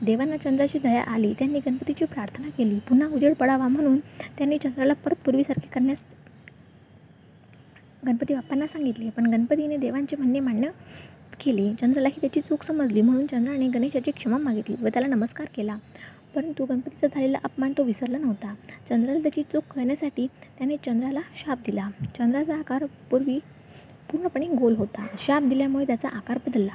देवांना 0.01 0.37
चंद्राची 0.37 0.79
दया 0.79 1.03
आली 1.03 1.33
त्यांनी 1.33 1.59
गणपतीची 1.59 2.05
प्रार्थना 2.05 2.49
केली 2.49 2.79
पुन्हा 2.79 3.07
उजेड 3.07 3.33
पडावा 3.33 3.67
म्हणून 3.67 3.99
त्यांनी 4.37 4.57
चंद्राला 4.57 4.93
परत 4.93 5.15
पूर्वीसारखे 5.25 5.67
करण्यास 5.67 6.03
गणपती 8.07 8.33
बाप्पांना 8.33 8.67
सांगितले. 8.67 9.09
पण 9.09 9.25
गणपतीने 9.25 9.77
देवांचे 9.77 10.15
म्हणणे 10.15 10.39
मान्य 10.39 10.69
केले. 11.45 11.73
चंद्रालाही 11.81 12.21
त्याची 12.21 12.41
चूक 12.41 12.63
समजली 12.63 13.01
म्हणून 13.01 13.27
चंद्राने 13.27 13.67
गणेशाची 13.67 14.11
क्षमा 14.11 14.37
मागितली 14.37 14.75
व 14.81 14.87
त्याला 14.87 15.07
नमस्कार 15.07 15.47
केला. 15.55 15.77
परंतु 16.35 16.65
गणपतीचा 16.65 17.07
झालेला 17.07 17.37
अपमान 17.43 17.73
तो 17.77 17.83
विसरला 17.83 18.17
नव्हता. 18.17 18.53
चंद्राला 18.89 19.19
त्याची 19.19 19.43
चूक 19.43 19.63
कळण्यासाठी 19.75 20.27
त्याने 20.57 20.77
चंद्राला 20.77 21.19
शाप 21.35 21.59
दिला. 21.65 21.89
चंद्राचा 22.17 22.55
आकार 22.55 22.85
पूर्वी 22.85 23.39
पूर्णपणे 24.11 24.47
गोल 24.47 24.75
होता. 24.75 25.07
शाप 25.19 25.43
दिल्यामुळे 25.43 25.85
त्याचा 25.85 26.07
आकार 26.07 26.37
बदलला. 26.37 26.73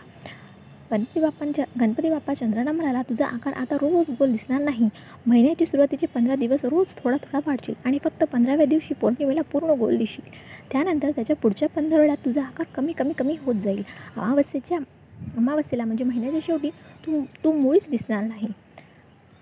गणपती 0.91 1.21
बाप्पांच्या 1.21 1.65
गणपती 1.81 2.11
बाप्पा 2.11 2.35
चंद्राला 2.35 2.73
म्हणाला 2.73 3.03
तुझा 3.03 3.27
आकार 3.27 3.53
आता 3.53 3.77
रोज 3.81 4.11
गोल 4.19 4.31
दिसणार 4.31 4.61
नाही. 4.63 4.89
महिन्याची 5.27 5.67
सुरुवातीचे 5.67 6.07
पंधरा 6.07 6.35
दिवस 6.35 6.65
रोज 6.65 6.95
थोडा 6.97 7.17
थोडा 7.17 7.39
वाढशील 7.47 7.75
आणि 7.85 7.99
फक्त 8.05 8.25
पंधराव्या 8.25 8.67
दिवशी 8.67 8.95
पौर्णिमेला 8.95 9.43
पूर्ण 9.43 9.79
गोल 9.79 9.97
दिसशील. 9.97 10.31
त्यानंतर 10.73 11.11
त्याच्या 11.11 11.37
पुढच्या 11.37 11.69
पंधरवड्यात 11.69 12.25
तुझा 12.25 12.43
आकार 12.43 12.67
कमी 12.75 12.93
कमी 12.93 13.13
कमी 13.13 13.37
होत 13.43 13.55
जाईल. 13.55 13.83
अमावस्येच्या 14.17 14.79
अमावस्येला 15.37 15.85
म्हणजे 15.85 16.05
महिन्याच्या 16.05 16.41
शेवटी 16.43 16.71
तू 17.07 17.21
तू 17.45 17.53
मुळीच 17.53 17.89
दिसणार 17.91 18.23
नाही. 18.23 18.49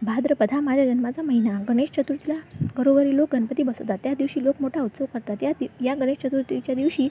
भाद्रपद 0.03 0.53
हा 0.53 0.61
माझ्या 0.61 0.85
जन्माचा 0.87 1.23
महिना. 1.23 1.59
गणेश 1.69 1.91
चतुर्थीला 1.91 2.35
घरोघरी 2.77 3.17
लोक 3.17 3.35
गणपती 3.35 3.63
बसवतात. 3.63 3.99
त्या 4.03 4.13
दिवशी 4.15 4.43
लोक 4.45 4.55
मोठा 4.61 4.83
उत्सव 4.83 5.05
करतात. 5.15 5.43
या 5.43 5.53
दि 5.61 5.67
या 5.85 5.95
गणेश 5.95 6.17
चतुर्थीच्या 6.23 6.75
दिवशी 6.75 7.09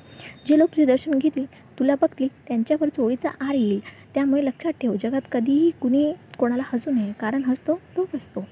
जे 0.48 0.58
लोक 0.60 0.70
तुझे 0.70 0.86
दर्शन 0.86 1.18
घेतील 1.20 1.46
तुला 1.80 1.96
बघतील 2.02 2.28
त्यांच्यावर 2.48 2.90
चोळीचा 2.90 3.30
आर 3.42 3.54
येईल. 3.54 3.80
त्यामुळे 4.16 4.46
लक्षात 4.46 4.74
ठेव 4.82 4.96
जगात 5.04 5.22
कधीही 5.32 5.70
कुणी 5.82 6.12
कोणाला 6.38 6.64
हसू 6.66 6.92
नये 6.92 7.12
कारण 7.20 7.44
हसतो 7.44 7.80
तो 7.98 8.06
फसतो. 8.14 8.46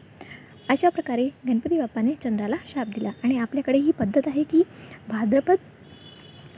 अशा 0.69 0.89
प्रकारे 0.89 1.29
गणपती 1.47 1.77
बाप्पाने 1.79 2.13
चंद्राला 2.23 2.55
शाप 2.67 2.87
दिला 2.87 3.09
आणि 3.23 3.37
आपल्याकडे 3.37 3.77
ही 3.77 3.91
पद्धत 3.91 4.27
आहे 4.27 4.43
की 4.43 4.61
भाद्रपद 5.09 5.57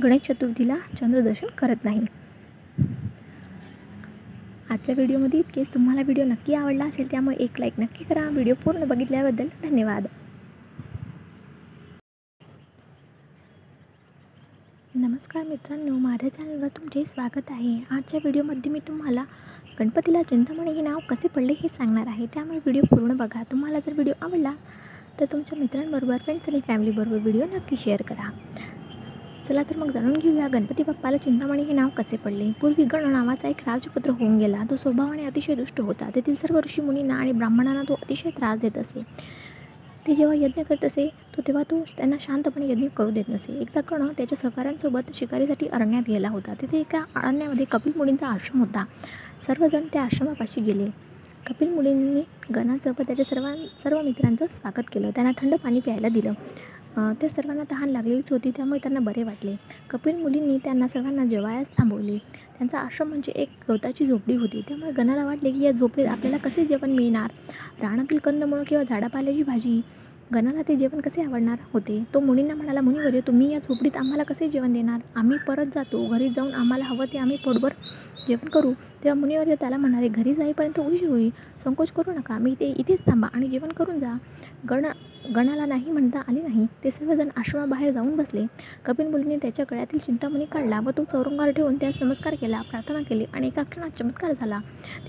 गणेश 0.04 0.22
चतुर्थीला 0.22 0.76
चंद्रदर्शन 1.00 1.48
करत 1.58 1.84
नाही. 1.84 2.06
आजच्या 4.76 4.94
व्हिडिओमध्ये 4.96 5.40
इतकेच. 5.40 5.74
तुम्हाला 5.74 6.02
व्हिडिओ 6.02 6.24
नक्की 6.26 6.54
आवडला 6.54 6.86
असेल 6.86 7.10
त्यामुळे 7.12 7.36
एक 7.44 7.60
लाईक 7.60 7.74
नक्की 7.80 8.04
करा. 8.06 8.22
व्हिडिओ 8.30 8.54
पूर्ण 8.64 8.86
बघितल्याबद्दल 8.88 9.48
धन्यवाद. 9.62 10.08
नमस्कार 14.96 15.44
मित्रांनो 15.44 15.98
माझ्या 15.98 16.30
चॅनलवर 16.30 16.68
तुमचे 16.78 17.04
स्वागत 17.06 17.52
आहे. 17.52 17.76
आजच्या 17.92 18.20
व्हिडिओमध्ये 18.24 18.72
मी 18.72 18.80
तुम्हाला 18.88 19.24
गणपतीला 19.80 20.24
चिंतामणी 20.30 20.72
हे 20.72 20.82
नाव 20.82 21.00
कसे 21.10 21.28
पडले 21.36 21.54
हे 21.62 21.70
सांगणार 21.70 22.08
आहे. 22.08 22.26
त्यामुळे 22.34 22.58
व्हिडिओ 22.58 22.84
पूर्ण 22.92 23.18
बघा. 23.18 23.44
तुम्हाला 23.52 23.80
जर 23.80 23.94
व्हिडिओ 23.94 24.14
आवडला 24.22 24.54
तर 25.20 25.26
तुमच्या 25.32 25.60
मित्रांबरोबर 25.60 26.18
फ्रेंड्स 26.24 26.50
आणि 26.50 26.60
फॅमिलीबरोबर 26.68 27.18
व्हिडिओ 27.18 27.46
नक्की 27.54 27.76
शेअर 27.78 28.02
करा. 28.10 28.30
चला 29.48 29.64
तर 29.64 29.78
मग 29.78 29.92
जाणून 29.92 30.14
घेऊया. 30.14 30.48
गणपती 30.48 30.84
बाप्पाला 30.84 31.18
चिंतामणी 31.18 31.64
हे 31.64 31.74
नाव 31.74 31.90
कसे 31.90 32.18
पडले? 32.18 32.52
पूर्वी 32.52 32.84
गण 32.84 33.12
नावाचा 33.12 33.48
एक 33.48 33.60
राजपुत्र 33.68 34.12
होऊन 34.12 34.38
गेला. 34.38 34.64
तो 34.72 34.76
स्वभावाने 34.76 35.26
अतिशय 35.26 35.56
दुष्ट 35.56 35.82
होता. 35.82 36.10
तेथील 36.16 36.36
सर्व 36.36 36.60
ऋषीमुनींना 36.60 37.16
आणि 37.16 37.32
ब्राह्मणांना 37.32 37.82
तो 37.82 37.94
अतिशय 37.94 38.30
त्रास 38.30 38.60
देत 38.60 38.78
असे. 38.78 39.04
ते 40.08 40.16
जेव्हा 40.16 40.36
यज्ञ 40.36 40.62
करत 40.62 40.86
असे 40.86 41.08
तो 41.38 41.42
तेव्हा 41.48 41.64
तो 41.64 41.84
त्यांना 41.98 42.16
शांतपणे 42.20 42.68
यज्ञ 42.68 42.88
करू 42.88 43.10
देत 43.10 43.30
नसे. 43.30 43.60
एकदा 43.60 43.82
कर्ण 43.82 44.08
त्याच्या 44.18 44.38
सहकाऱ्यांसोबत 44.38 45.12
शिकारीसाठी 45.14 45.68
अरण्यात 45.68 46.04
गेला 46.08 46.30
होता. 46.30 46.54
तिथे 46.54 46.80
एका 46.80 47.04
अरण्यामध्ये 47.16 47.66
कपिल 47.66 47.94
मुलींचा 47.96 48.28
आश्रम 48.28 48.60
होता. 48.60 48.86
सर्वजण 49.48 49.88
त्या 49.94 50.04
आश्रमापाशी 50.04 50.62
गेले. 50.62 50.86
कपिल 51.50 51.74
मुलींनी 51.74 52.22
गणाचं 52.56 52.92
व 53.00 53.02
त्याच्या 53.02 53.26
सर्वां 53.26 53.56
सर्व 53.84 54.02
मित्रांचं 54.02 54.46
स्वागत 54.50 54.84
केलं. 54.92 55.10
त्यांना 55.10 55.32
थंड 55.38 55.56
पाणी 55.64 55.80
प्यायला 55.80 56.10
दिलं. 56.10 56.34
त्या 56.96 57.30
सर्वांना 57.30 57.64
तहान 57.72 57.90
लागलेलीच 57.90 58.32
होती 58.32 58.52
त्यामुळे 58.52 58.80
त्यांना 58.84 59.00
बरे 59.00 59.24
वाटले. 59.24 59.56
कपिल 59.90 60.16
मुलींनी 60.16 60.58
त्यांना 60.64 60.88
सर्वांना 60.88 61.26
जेवायस 61.26 61.72
थांबवले. 61.78 62.18
त्यांचा 62.58 62.80
आश्रम 62.80 63.08
म्हणजे 63.08 63.32
एक 63.32 63.50
गवताची 63.70 64.06
झोपडी 64.06 64.36
होती. 64.36 64.62
त्यामुळे 64.68 64.92
गणाला 64.92 65.26
वाटले 65.26 65.52
की 65.52 65.64
या 65.64 65.72
झोपडीत 65.72 66.08
आपल्याला 66.08 66.38
कसे 66.38 66.66
जेवण 66.66 66.92
मिळणार? 66.92 67.32
रानातील 67.82 68.18
कंदमुळं 68.18 68.64
किंवा 68.68 68.84
झाडापाल्याची 68.84 69.44
भाजी? 69.44 69.82
गणाला 70.34 70.62
ते 70.68 70.76
जेवण 70.76 71.00
कसे 71.02 71.22
आवडणार 71.22 71.58
होते? 71.74 72.04
तो 72.14 72.20
मुलींना 72.20 72.56
म्हणाला 72.56 72.82
मुनीवर्य 72.82 73.20
तुम्ही 73.28 73.52
या 73.52 73.60
झोपडीत 73.60 73.98
आम्हाला 73.98 74.24
कसे 74.24 74.48
जेवण 74.50 74.74
देणार? 74.74 75.00
आम्ही 75.16 75.38
परत 75.38 75.66
जातो. 75.76 76.06
घरी 76.08 76.30
जाऊन 76.30 76.54
आम्हाला 76.54 76.86
हवं 76.86 77.06
ते 77.14 77.18
आम्ही 77.18 77.38
पोटभर 77.38 77.74
जेवण 78.28 78.50
करू. 78.50 78.72
तेव्हा 79.06 79.20
मुनिवर्य 79.20 79.56
त्याला 79.60 79.78
म्हणाले 79.78 80.08
घरी 80.08 80.34
जाईपर्यंत 80.34 80.80
उशीर 80.80 81.10
होईल. 81.10 81.30
संकोच 81.64 81.92
करू 81.92 82.12
नका. 82.12 82.38
मी 82.38 82.54
ते 82.60 82.74
इथेच 82.78 83.06
थांबा 83.06 83.28
आणि 83.34 83.48
जेवण 83.48 83.72
करून 83.78 84.00
जा. 84.00 84.14
गण 84.70 84.86
गणाला 85.36 85.66
नाही 85.66 85.92
म्हणता 85.92 86.20
आले 86.28 86.42
नाही. 86.42 86.66
ते 86.84 86.90
सर्वजण 86.92 87.30
आश्रमाबाहेर 87.38 87.92
जाऊन 87.94 88.16
बसले. 88.16 88.46
कपिल 88.86 89.08
मुलीने 89.08 89.38
त्याच्या 89.42 89.66
गळ्यातील 89.72 90.00
चिंतामणी 90.00 90.46
काढला 90.52 90.80
व 90.86 90.90
तो 90.98 91.04
चौरंगावर 91.12 91.52
ठेवून 91.52 91.76
त्यास 91.76 91.96
नमस्कार 92.02 92.36
केला 92.42 92.62
प्रार्थना 92.62 93.00
केली 93.10 93.26
आणि 93.34 93.48
एका 93.48 93.64
क्षणात 93.64 93.98
चमत्कार 94.00 94.32
झाला. 94.32 94.60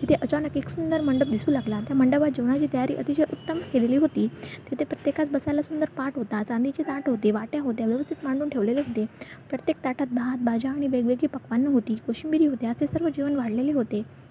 तिथे 0.00 0.15
अचानक 0.23 0.57
एक 0.57 0.69
सुंदर 0.69 1.00
मंडप 1.00 1.31
दिसू 1.31 1.50
लागला. 1.50 1.81
त्या 1.81 1.97
मंडपात 1.97 2.31
जेवणाची 2.37 2.67
तयारी 2.73 2.95
अतिशय 2.95 3.25
उत्तम 3.33 3.59
केलेली 3.73 3.97
होती. 3.97 4.26
तिथे 4.71 4.85
प्रत्येकास 4.85 5.31
बसायला 5.31 5.62
सुंदर 5.62 5.88
पाट 5.97 6.17
होता. 6.17 6.43
चांदीचे 6.43 6.83
ताट 6.83 7.09
होते 7.09 7.31
वाट्या 7.31 7.61
होत्या 7.62 7.87
व्यवस्थित 7.87 8.25
मांडून 8.25 8.49
ठेवलेले 8.49 8.81
होते. 8.81 9.05
प्रत्येक 9.50 9.85
ताटात 9.85 10.07
भात 10.12 10.45
भाज्या 10.45 10.71
आणि 10.71 10.87
वेगवेगळी 10.87 11.26
पक्वानं 11.26 11.69
होती. 11.71 11.95
कोशिंबिरी 12.07 12.47
होती 12.47 12.67
असे 12.67 12.87
सर्व 12.87 13.09
जेवण 13.09 13.35
वाढलेले 13.37 13.73
होते. 13.73 13.86
होते. 13.87 14.26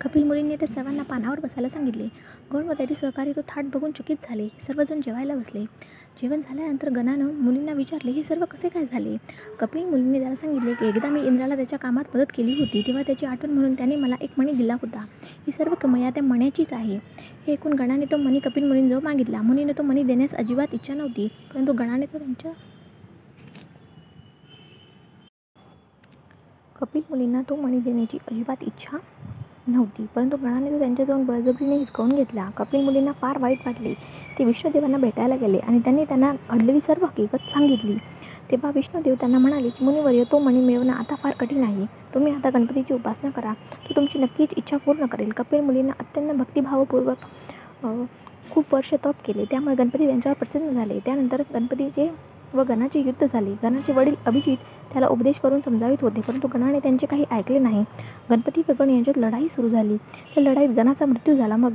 कपिल 0.00 0.24
मुलींनी 0.24 0.56
त्या 0.56 0.68
सर्वांना 0.68 1.02
पानावर 1.02 1.40
बसायला 1.40 1.68
सांगितले. 1.68 2.08
गण 2.52 2.62
व 2.64 2.72
त्याची 2.72 2.94
सहकारी 2.94 3.32
तो 3.32 3.40
थाट 3.48 3.64
बघून 3.74 3.90
चकित 3.90 4.16
झाले. 4.22 4.48
सर्वजण 4.60 5.00
जेवायला 5.00 5.34
बसले. 5.34 5.64
जेवण 6.22 6.40
झाल्यानंतर 6.40 6.90
गणानं 6.90 7.32
मुलींना 7.32 7.72
विचारले 7.72 8.10
हे 8.10 8.22
सर्व 8.22 8.44
कसे 8.44 8.68
काय 8.68 8.84
झाले? 8.92 9.16
कपिल 9.60 9.84
मुलींनी 9.84 10.20
त्याला 10.20 10.36
सांगितले 10.36 10.74
की 10.74 10.88
एकदा 10.88 11.08
मी 11.08 11.20
इंद्राला 11.20 11.56
त्याच्या 11.56 11.78
कामात 11.78 12.16
मदत 12.16 12.32
केली 12.34 12.52
होती. 12.52 12.82
तेव्हा 12.86 13.02
त्याची 13.02 13.26
आठवण 13.26 13.50
म्हणून 13.50 13.74
त्याने 13.74 13.96
मला 13.96 14.16
एक 14.20 14.30
मणी 14.38 14.52
दिला 14.52 14.74
होता. 14.74 15.04
ही 15.22 15.52
सर्व 15.52 15.74
कमया 15.74 16.10
त्या 16.10 16.22
मण्याचीच 16.22 16.72
आहे. 16.72 16.98
हे 17.46 17.52
ऐकून 17.52 17.72
गणाने 17.72 18.04
तो 18.04 18.16
मणी 18.16 18.38
कपिल 18.38 18.64
मुलींजवळ 18.64 19.00
मागितला. 19.02 19.42
मुनीने 19.42 19.72
तो 19.72 19.82
मणी 19.82 20.02
देण्यास 20.02 20.34
अजिबात 20.34 20.74
इच्छा 20.74 20.94
नव्हती 20.94 21.28
परंतु 21.54 21.72
गणाने 21.72 22.06
तो 22.06 22.18
त्यांच्या 22.18 22.52
कपिल 26.80 27.02
मुलींना 27.10 27.40
तो 27.50 27.56
मणी 27.56 27.78
देण्याची 27.80 28.18
अजिबात 28.30 28.62
इच्छा 28.62 28.96
नव्हती. 29.66 30.04
परंतु 30.14 30.36
गणाने 30.42 30.70
तो 30.70 30.78
त्यांच्याजवळ 30.78 31.22
बळजबरीने 31.24 31.76
हिसकावून 31.76 32.12
घेतला. 32.14 32.48
कपिल 32.56 32.84
मुलींना 32.84 33.12
फार 33.20 33.38
वाईट 33.38 33.58
वाटले. 33.66 33.92
ते 34.38 34.44
विष्णुदेवांना 34.44 34.98
भेटायला 34.98 35.36
गेले 35.36 35.58
आणि 35.58 35.78
त्यांनी 35.78 36.04
त्यांना 36.04 36.32
घडलेली 36.50 36.80
सर्व 36.80 37.04
हकीकत 37.04 37.50
सांगितली. 37.50 37.96
तेव्हा 38.50 38.70
विष्णुदेव 38.74 39.14
त्यांना 39.20 39.38
म्हणाले 39.38 39.68
की 39.68 39.84
मुनिवर्य 39.84 40.24
तो 40.32 40.38
मणी 40.38 40.60
मिळवणं 40.60 40.92
आता 40.92 41.14
फार 41.14 41.32
कठीण 41.40 41.62
आहे. 41.64 41.86
तुम्ही 42.14 42.34
आता 42.34 42.50
गणपतीची 42.54 42.94
उपासना 42.94 43.30
करा. 43.30 43.52
तो 43.88 43.96
तुमची 43.96 44.18
नक्कीच 44.18 44.54
इच्छा 44.56 44.76
पूर्ण 44.76 45.06
करेल. 45.06 45.30
कपिल 45.36 45.60
मुलींना 45.60 45.92
अत्यंत 46.00 46.32
भक्तिभावपूर्वक 46.38 47.84
खूप 48.50 48.74
वर्ष 48.74 48.94
तप 49.04 49.24
केले. 49.24 49.44
त्यामुळे 49.50 49.74
गणपती 49.76 50.06
त्यांच्यावर 50.06 50.36
प्रसन्न 50.38 50.70
झाले. 50.70 50.98
त्यानंतर 51.04 51.42
गणपतीचे 51.54 52.08
व 52.54 52.62
गणाचे 52.62 53.00
युद्ध 53.00 53.26
झाले. 53.26 53.54
गणाचे 53.62 53.92
वडील 53.92 54.14
अभिजित 54.26 54.56
त्याला 54.92 55.08
उपदेश 55.08 55.38
करून 55.38 55.60
समजावित 55.60 55.96
होते 56.00 56.20
परंतु 56.20 56.48
गणाने 56.54 56.78
त्यांचे 56.78 57.06
काही 57.06 57.24
ऐकले 57.30 57.58
नाही. 57.58 57.84
गणपती 58.30 58.62
व 58.68 58.72
गण 58.80 58.90
यांच्यात 58.90 59.18
लढाई 59.18 59.48
सुरू 59.48 59.68
झाली. 59.68 59.96
त्या 59.96 60.42
लढाईत 60.42 60.68
गणाचा 60.68 61.06
मृत्यू 61.06 61.36
झाला. 61.36 61.56
मग 61.56 61.72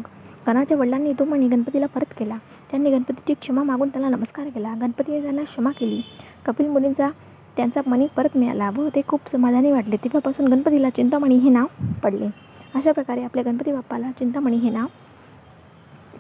गणाच्या 0.48 0.78
वडिलांनी 0.78 1.14
तो 1.14 1.26
मणी 1.26 1.48
गणपतीला 1.48 1.86
परत 1.86 2.14
केला. 2.20 2.38
त्यांनी 2.72 2.92
गणपतीची 2.92 3.34
क्षमा 3.34 3.64
मागून 3.64 3.90
त्याला 3.90 4.10
नमस्कार 4.10 4.48
केला. 4.48 4.74
गणपतीने 4.82 5.22
त्यांना 5.22 5.44
क्षमा 5.44 5.72
केली. 5.72 6.02
कपिल 6.46 6.68
मुलींचा 6.68 7.10
त्यांचा 7.58 7.82
मणी 7.88 8.08
परत 8.16 8.38
मिळाला 8.38 8.70
व 8.78 8.88
ते 8.96 9.02
खूप 9.08 9.30
समाधानी 9.32 9.72
वाटले. 9.72 9.96
तेव्हापासून 9.96 10.48
गणपतीला 10.48 10.90
चिंतामणी 10.90 11.36
हे 11.36 11.50
नाव 11.50 11.66
पडले. 12.04 12.28
अशा 12.76 12.92
प्रकारे 12.92 13.24
आपल्या 13.24 13.44
गणपती 13.44 13.72
बाप्पाला 13.72 14.12
चिंतामणी 14.12 14.58
हे 14.58 14.70
नाव 14.70 14.88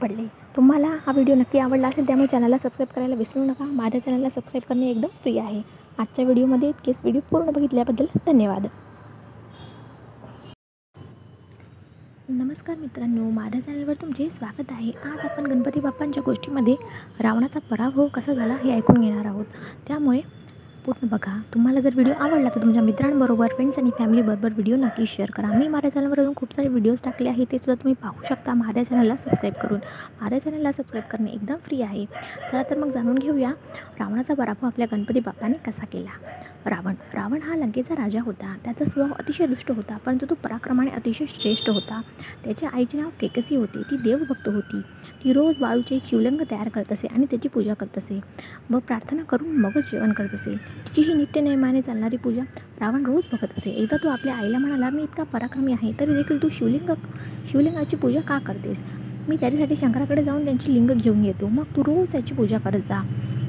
पडले. 0.02 0.41
तुम्हाला 0.56 0.88
हा 1.06 1.12
व्हिडिओ 1.12 1.36
नक्की 1.36 1.60
आवडला 1.60 1.88
असेल 1.88 2.08
त्यामुळे 2.08 2.28
चॅनलला 2.28 2.58
सबस्क्राईब 2.58 2.94
करायला 2.96 3.16
विसरू 3.16 3.44
नका. 3.46 3.66
माझ्या 3.66 4.02
चॅनलला 4.02 4.30
सबस्क्राईब 4.30 4.64
करणे 4.70 4.90
एकदम 4.90 5.08
फ्री 5.22 5.38
आहे. 5.38 5.62
आजच्या 6.00 6.26
व्हिडिओमध्ये 6.26 6.70
इतकेच. 6.70 7.00
व्हिडिओ 7.02 7.22
पूर्ण 7.30 7.52
बघितल्याबद्दल 7.52 8.06
धन्यवाद. 8.26 8.68
नमस्कार 12.30 12.76
मित्रांनो 12.78 13.30
माझ्या 13.30 13.62
चॅनलवर 13.62 13.94
तुमचे 14.02 14.30
स्वागत 14.30 14.72
आहे. 14.72 14.92
आज 15.06 15.26
आपण 15.26 15.46
गणपती 15.46 15.80
बाप्पांच्या 15.80 16.24
गोष्टीमध्ये 16.26 16.76
रावणाचा 17.22 17.60
पराभव 17.70 18.08
कसा 18.08 18.34
झाला 18.34 18.56
हे 18.64 18.72
ऐकून 18.72 19.02
घेणार 19.02 19.26
आहोत. 19.26 19.46
त्यामुळे 19.88 20.22
पूर्ण 20.86 21.08
बघा. 21.08 21.36
तुम्हाला 21.54 21.80
जर 21.80 21.94
व्हिडिओ 21.94 22.14
आवडला 22.14 22.50
तर 22.50 22.62
तुमच्या 22.62 22.84
मित्रांबरोबर 22.84 23.48
फ्रेंड्स 23.48 23.78
आणि 23.80 23.90
फॅमिलीबरोबर 24.00 24.52
व्हिडिओ 24.54 24.76
नक्की 24.76 25.06
शेअर 25.06 25.32
करा. 25.32 25.48
मी 25.48 25.68
माझ्या 25.68 25.92
चॅनलवर 25.92 26.20
अजून 26.20 26.34
खूप 26.36 26.54
सारे 26.56 26.68
व्हिडिओज 26.68 27.02
टाकले 27.02 27.30
आहे 27.30 27.46
ते 27.52 27.58
सुद्धा 27.58 27.74
तुम्ही 27.74 27.94
पाहू 28.04 28.26
शकता. 28.30 28.54
माझ्या 28.54 28.84
चॅनलला 28.84 29.16
सबस्क्राईब 29.16 29.54
करून. 29.54 29.80
माझ्या 30.22 30.40
चॅनलला 30.40 30.72
सबस्क्राईब 30.72 31.10
करणे 31.12 31.32
एकदम 31.32 31.56
फ्री 31.66 31.82
आहे. 31.82 32.06
चला 32.52 32.64
तर 32.70 32.78
मग 32.78 32.92
जाणून 32.92 33.18
घेऊया 33.18 33.52
रावणाचा 34.00 34.34
पराभव 34.34 34.68
आपल्या 34.68 34.88
गणपती 34.92 35.20
बाप्पाने 35.20 35.58
कसा 35.66 35.86
केला? 35.86 36.18
रावण. 36.66 36.94
रावण 37.14 37.40
हा 37.42 37.56
लंकेचा 37.56 37.96
राजा 37.96 38.22
होता. 38.22 38.54
त्याचा 38.64 38.86
स्वभाव 38.86 39.12
अतिशय 39.20 39.46
दुष्ट 39.48 39.72
होता 39.72 39.98
परंतु 39.98 40.26
तो 40.30 40.36
पराक्रमाने 40.44 40.92
अतिशय 40.96 41.26
श्रेष्ठ 41.30 41.70
होता. 41.70 42.02
त्याच्या 42.44 42.70
आईचे 42.74 42.98
नाव 42.98 43.10
केकसी 43.22 43.56
होते. 43.56 43.82
ती 43.92 43.98
देवभक्त 44.04 44.50
होती. 44.50 44.82
ती 45.24 45.34
रोज 45.34 45.60
वाळूचे 45.62 45.98
शिवलिंग 46.06 46.42
तयार 46.52 46.70
करत 46.70 46.92
असे 46.92 47.08
आणि 47.08 47.26
त्याची 47.30 47.50
पूजा 47.50 47.74
करत 47.74 47.98
असे 47.98 48.20
व 48.72 48.80
प्रार्थना 48.80 49.24
करून 49.24 49.56
मगच 49.62 49.92
जेवण 49.92 50.12
करत 50.14 50.34
असे. 50.34 50.52
तिची 50.88 51.02
ही 51.02 51.14
नित्यनेमाने 51.14 51.82
चालणारी 51.82 52.18
पूजा 52.18 52.44
रावण 52.82 53.06
रोज 53.06 53.28
बघत 53.34 53.58
असे. 53.58 53.70
एकदा 53.70 53.98
तो 54.04 54.10
आपल्या 54.10 54.36
आईला 54.36 54.58
म्हणाला 54.58 54.90
मी 54.90 55.04
इतका 55.04 55.24
पराक्रमी 55.24 55.74
आहे 55.74 55.92
तरी 56.00 56.14
देखील 56.16 56.42
तू 56.44 56.50
शिवलिंग 56.52 56.92
शिवलिंगाची 57.52 57.98
पूजा 57.98 58.22
का 58.22 58.38
करतेस? 58.38 58.84
मी 59.28 59.36
त्याच्यासाठी 59.40 59.76
शंकराकडे 59.76 60.24
जाऊन 60.24 60.46
त्यांची 60.46 60.74
लिंग 60.74 60.90
घेऊन 60.92 61.24
येतो. 61.26 61.48
मग 61.48 61.64
तू 61.76 61.82
रोज 61.84 62.12
त्याची 62.12 62.36
पूजा 62.36 62.58
करत 62.58 62.80
जा. 62.80 63.02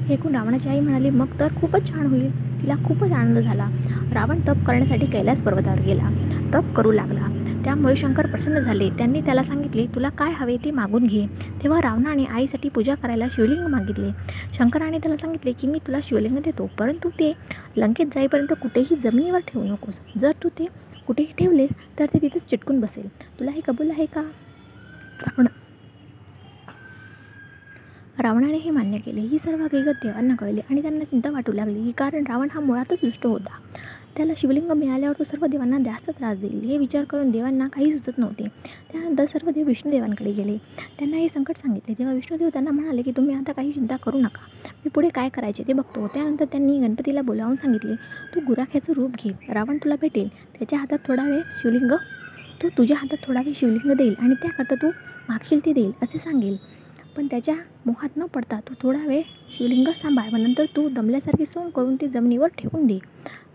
हे 0.03 0.13
ऐकून 0.13 0.35
रावणाची 0.35 0.69
आई 0.69 0.79
म्हणाली 0.79 1.09
मग 1.09 1.27
तर 1.39 1.47
खूपच 1.61 1.89
छान 1.89 2.07
होईल. 2.07 2.61
तिला 2.61 2.75
खूपच 2.85 3.11
आनंद 3.11 3.37
झाला. 3.37 3.69
रावण 4.13 4.39
तप 4.47 4.65
करण्यासाठी 4.67 5.05
कैलास 5.05 5.41
पर्वतावर 5.41 5.79
गेला. 5.79 6.09
तप 6.53 6.73
करू 6.75 6.91
लागला. 6.91 7.27
त्यामुळे 7.63 7.95
शंकर 7.95 8.25
प्रसन्न 8.25 8.59
झाले. 8.59 8.89
त्यांनी 8.89 9.21
त्याला 9.21 9.43
सांगितले 9.43 9.85
तुला 9.85 10.09
काय 10.09 10.31
हवे 10.31 10.57
ते 10.65 10.71
मागून 10.71 11.07
घे. 11.07 11.25
तेव्हा 11.63 11.81
रावणाने 11.81 12.25
आईसाठी 12.25 12.69
पूजा 12.69 12.95
करायला 12.95 13.25
शिवलिंग 13.31 13.67
मागितले. 13.67 14.11
शंकराने 14.57 14.97
त्याला 14.97 15.17
सांगितले 15.17 15.51
की 15.51 15.67
मी 15.67 15.79
तुला 15.79 15.97
शिवलिंग 16.03 16.37
देतो 16.37 16.69
परंतु 16.79 17.09
ते 17.09 17.33
लंकेत 17.77 18.05
जाईपर्यंत 18.05 18.53
कुठेही 18.61 18.95
जमिनीवर 18.95 19.39
ठेवू 19.39 19.65
नकोस. 19.65 19.99
जर 20.19 20.31
तू 20.43 20.49
ते 20.49 20.67
कुठेही 21.07 21.33
ठेवलेस 21.37 21.69
तर 21.99 22.05
ते 22.05 22.19
तिथेच 22.21 22.45
चिटकून 22.45 22.79
बसेल. 22.79 23.07
तुला 23.39 23.51
हे 23.51 23.61
कबूल 23.67 23.89
आहे 23.89 24.05
का? 24.05 24.21
रावण 25.21 25.47
रावणाने 28.21 28.57
हे 28.57 28.69
मान्य 28.71 28.97
केले. 29.05 29.21
ही 29.21 29.37
सर्व 29.39 29.63
हकीकत 29.63 30.03
देवांना 30.03 30.35
कळली 30.39 30.61
आणि 30.69 30.81
त्यांना 30.81 31.03
चिंता 31.03 31.29
वाटू 31.31 31.51
लागली. 31.51 31.91
कारण 31.97 32.23
रावण 32.27 32.47
हा 32.53 32.59
मुळातच 32.59 32.97
दुष्ट 33.03 33.25
होता. 33.25 33.59
त्याला 34.17 34.33
शिवलिंग 34.37 34.71
मिळाल्यावर 34.71 35.15
तो 35.19 35.23
सर्व 35.23 35.45
देवांना 35.45 35.77
जास्त 35.85 36.09
त्रास 36.09 36.37
देईल. 36.39 36.59
हे 36.69 36.77
विचार 36.77 37.03
करून 37.09 37.31
देवांना 37.31 37.67
काही 37.67 37.91
सुचत 37.91 38.17
नव्हते. 38.17 38.47
त्यानंतर 38.91 39.25
सर्व 39.25 39.49
देव 39.49 39.67
विष्णुदेवांकडे 39.67 40.31
गेले. 40.31 40.57
त्यांना 40.99 41.17
हे 41.17 41.29
संकट 41.29 41.57
सांगितले. 41.57 41.93
तेव्हा 41.93 42.13
विष्णुदेव 42.13 42.49
त्यांना 42.53 42.71
म्हणाले 42.71 43.01
की 43.01 43.11
तुम्ही 43.17 43.35
आता 43.35 43.51
काही 43.51 43.71
चिंता 43.71 43.95
करू 43.95 44.19
नका. 44.19 44.45
मी 44.83 44.89
पुढे 44.89 45.09
काय 45.09 45.29
करायचे 45.29 45.63
ते 45.67 45.73
बघतो. 45.73 46.07
त्यानंतर 46.13 46.45
त्यांनी 46.51 46.79
गणपतीला 46.79 47.21
बोलावून 47.21 47.55
सांगितले 47.55 47.95
तू 48.35 48.39
गुराख्याचं 48.47 48.93
रूप 48.93 49.15
घे. 49.23 49.31
रावण 49.53 49.77
तुला 49.77 49.95
भेटेल. 50.01 50.27
त्याच्या 50.59 50.79
हातात 50.79 51.07
थोडा 51.07 51.23
वेळ 51.23 51.41
शिवलिंग 51.61 51.91
तो 52.63 52.69
तुझ्या 52.77 52.97
हातात 52.97 53.17
थोडा 53.23 53.41
वेळ 53.45 53.53
शिवलिंग 53.55 53.93
देईल 53.93 54.15
आणि 54.19 54.35
त्याकरता 54.41 54.75
तू 54.75 54.89
मागशील 55.29 55.65
ते 55.65 55.73
देईल 55.73 55.91
असे 56.01 56.17
सांगेल. 56.19 56.55
पण 57.15 57.27
त्याच्या 57.31 57.55
मोहात 57.85 58.17
न 58.17 58.25
पडता 58.33 58.59
तू 58.59 58.73
थोडा 58.81 59.05
वेळ 59.07 59.21
शिवलिंग 59.57 59.87
सांभाळ 59.97 60.29
व 60.33 60.37
नंतर 60.37 60.65
तू 60.75 60.87
दमल्यासारखी 60.89 61.45
सोंग 61.45 61.69
करून 61.69 61.95
ते 62.01 62.07
जमिनीवर 62.07 62.47
ठेवून 62.57 62.85
दे. 62.87 62.97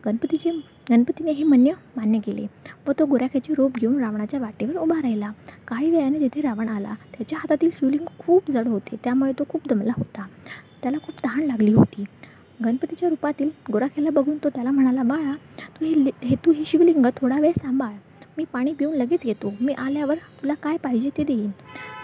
गणपतीचे 0.04 0.50
गणपतीने 0.90 1.32
हे 1.32 1.44
म्हणणे 1.44 1.70
मान्य 1.96 2.18
केले 2.26 2.46
व 2.88 2.92
तो 2.98 3.06
गुराख्याचे 3.06 3.54
रूप 3.54 3.78
घेऊन 3.78 3.98
रावणाच्या 4.00 4.40
वाटेवर 4.40 4.76
उभा 4.76 5.00
राहिला. 5.02 5.30
काही 5.68 5.90
वेळाने 5.90 6.20
तिथे 6.20 6.40
रावण 6.40 6.68
आला. 6.68 6.94
त्याच्या 7.16 7.38
हातातील 7.38 7.70
शिवलिंग 7.74 8.06
खूप 8.18 8.50
जड 8.50 8.68
होते. 8.68 8.96
त्यामुळे 9.04 9.32
तो 9.38 9.44
खूप 9.48 9.68
दमला 9.68 9.92
होता. 9.96 10.26
त्याला 10.82 10.98
खूप 10.98 11.24
तहान 11.24 11.44
लागली 11.46 11.72
होती. 11.72 12.04
गणपतीच्या 12.64 13.08
रूपातील 13.08 13.50
गुराख्याला 13.72 14.10
बघून 14.10 14.36
तो 14.44 14.48
त्याला 14.48 14.70
म्हणाला 14.70 15.02
बाळा 15.02 15.34
तू 15.80 15.84
हे 15.84 16.10
हे 16.22 16.34
तू 16.46 16.52
हे 16.52 16.64
शिवलिंग 16.66 17.06
थोडा 17.16 17.38
वेळ 17.40 17.52
सांभाळ. 17.58 17.92
मी 18.38 18.44
पाणी 18.52 18.72
पिऊन 18.72 18.94
लगेच 18.94 19.26
येतो. 19.26 19.52
मी 19.60 19.72
आल्यावर 19.72 20.16
तुला 20.42 20.54
काय 20.54 20.76
पाहिजे 20.76 21.10
ते 21.16 21.24
देईन. 21.24 21.50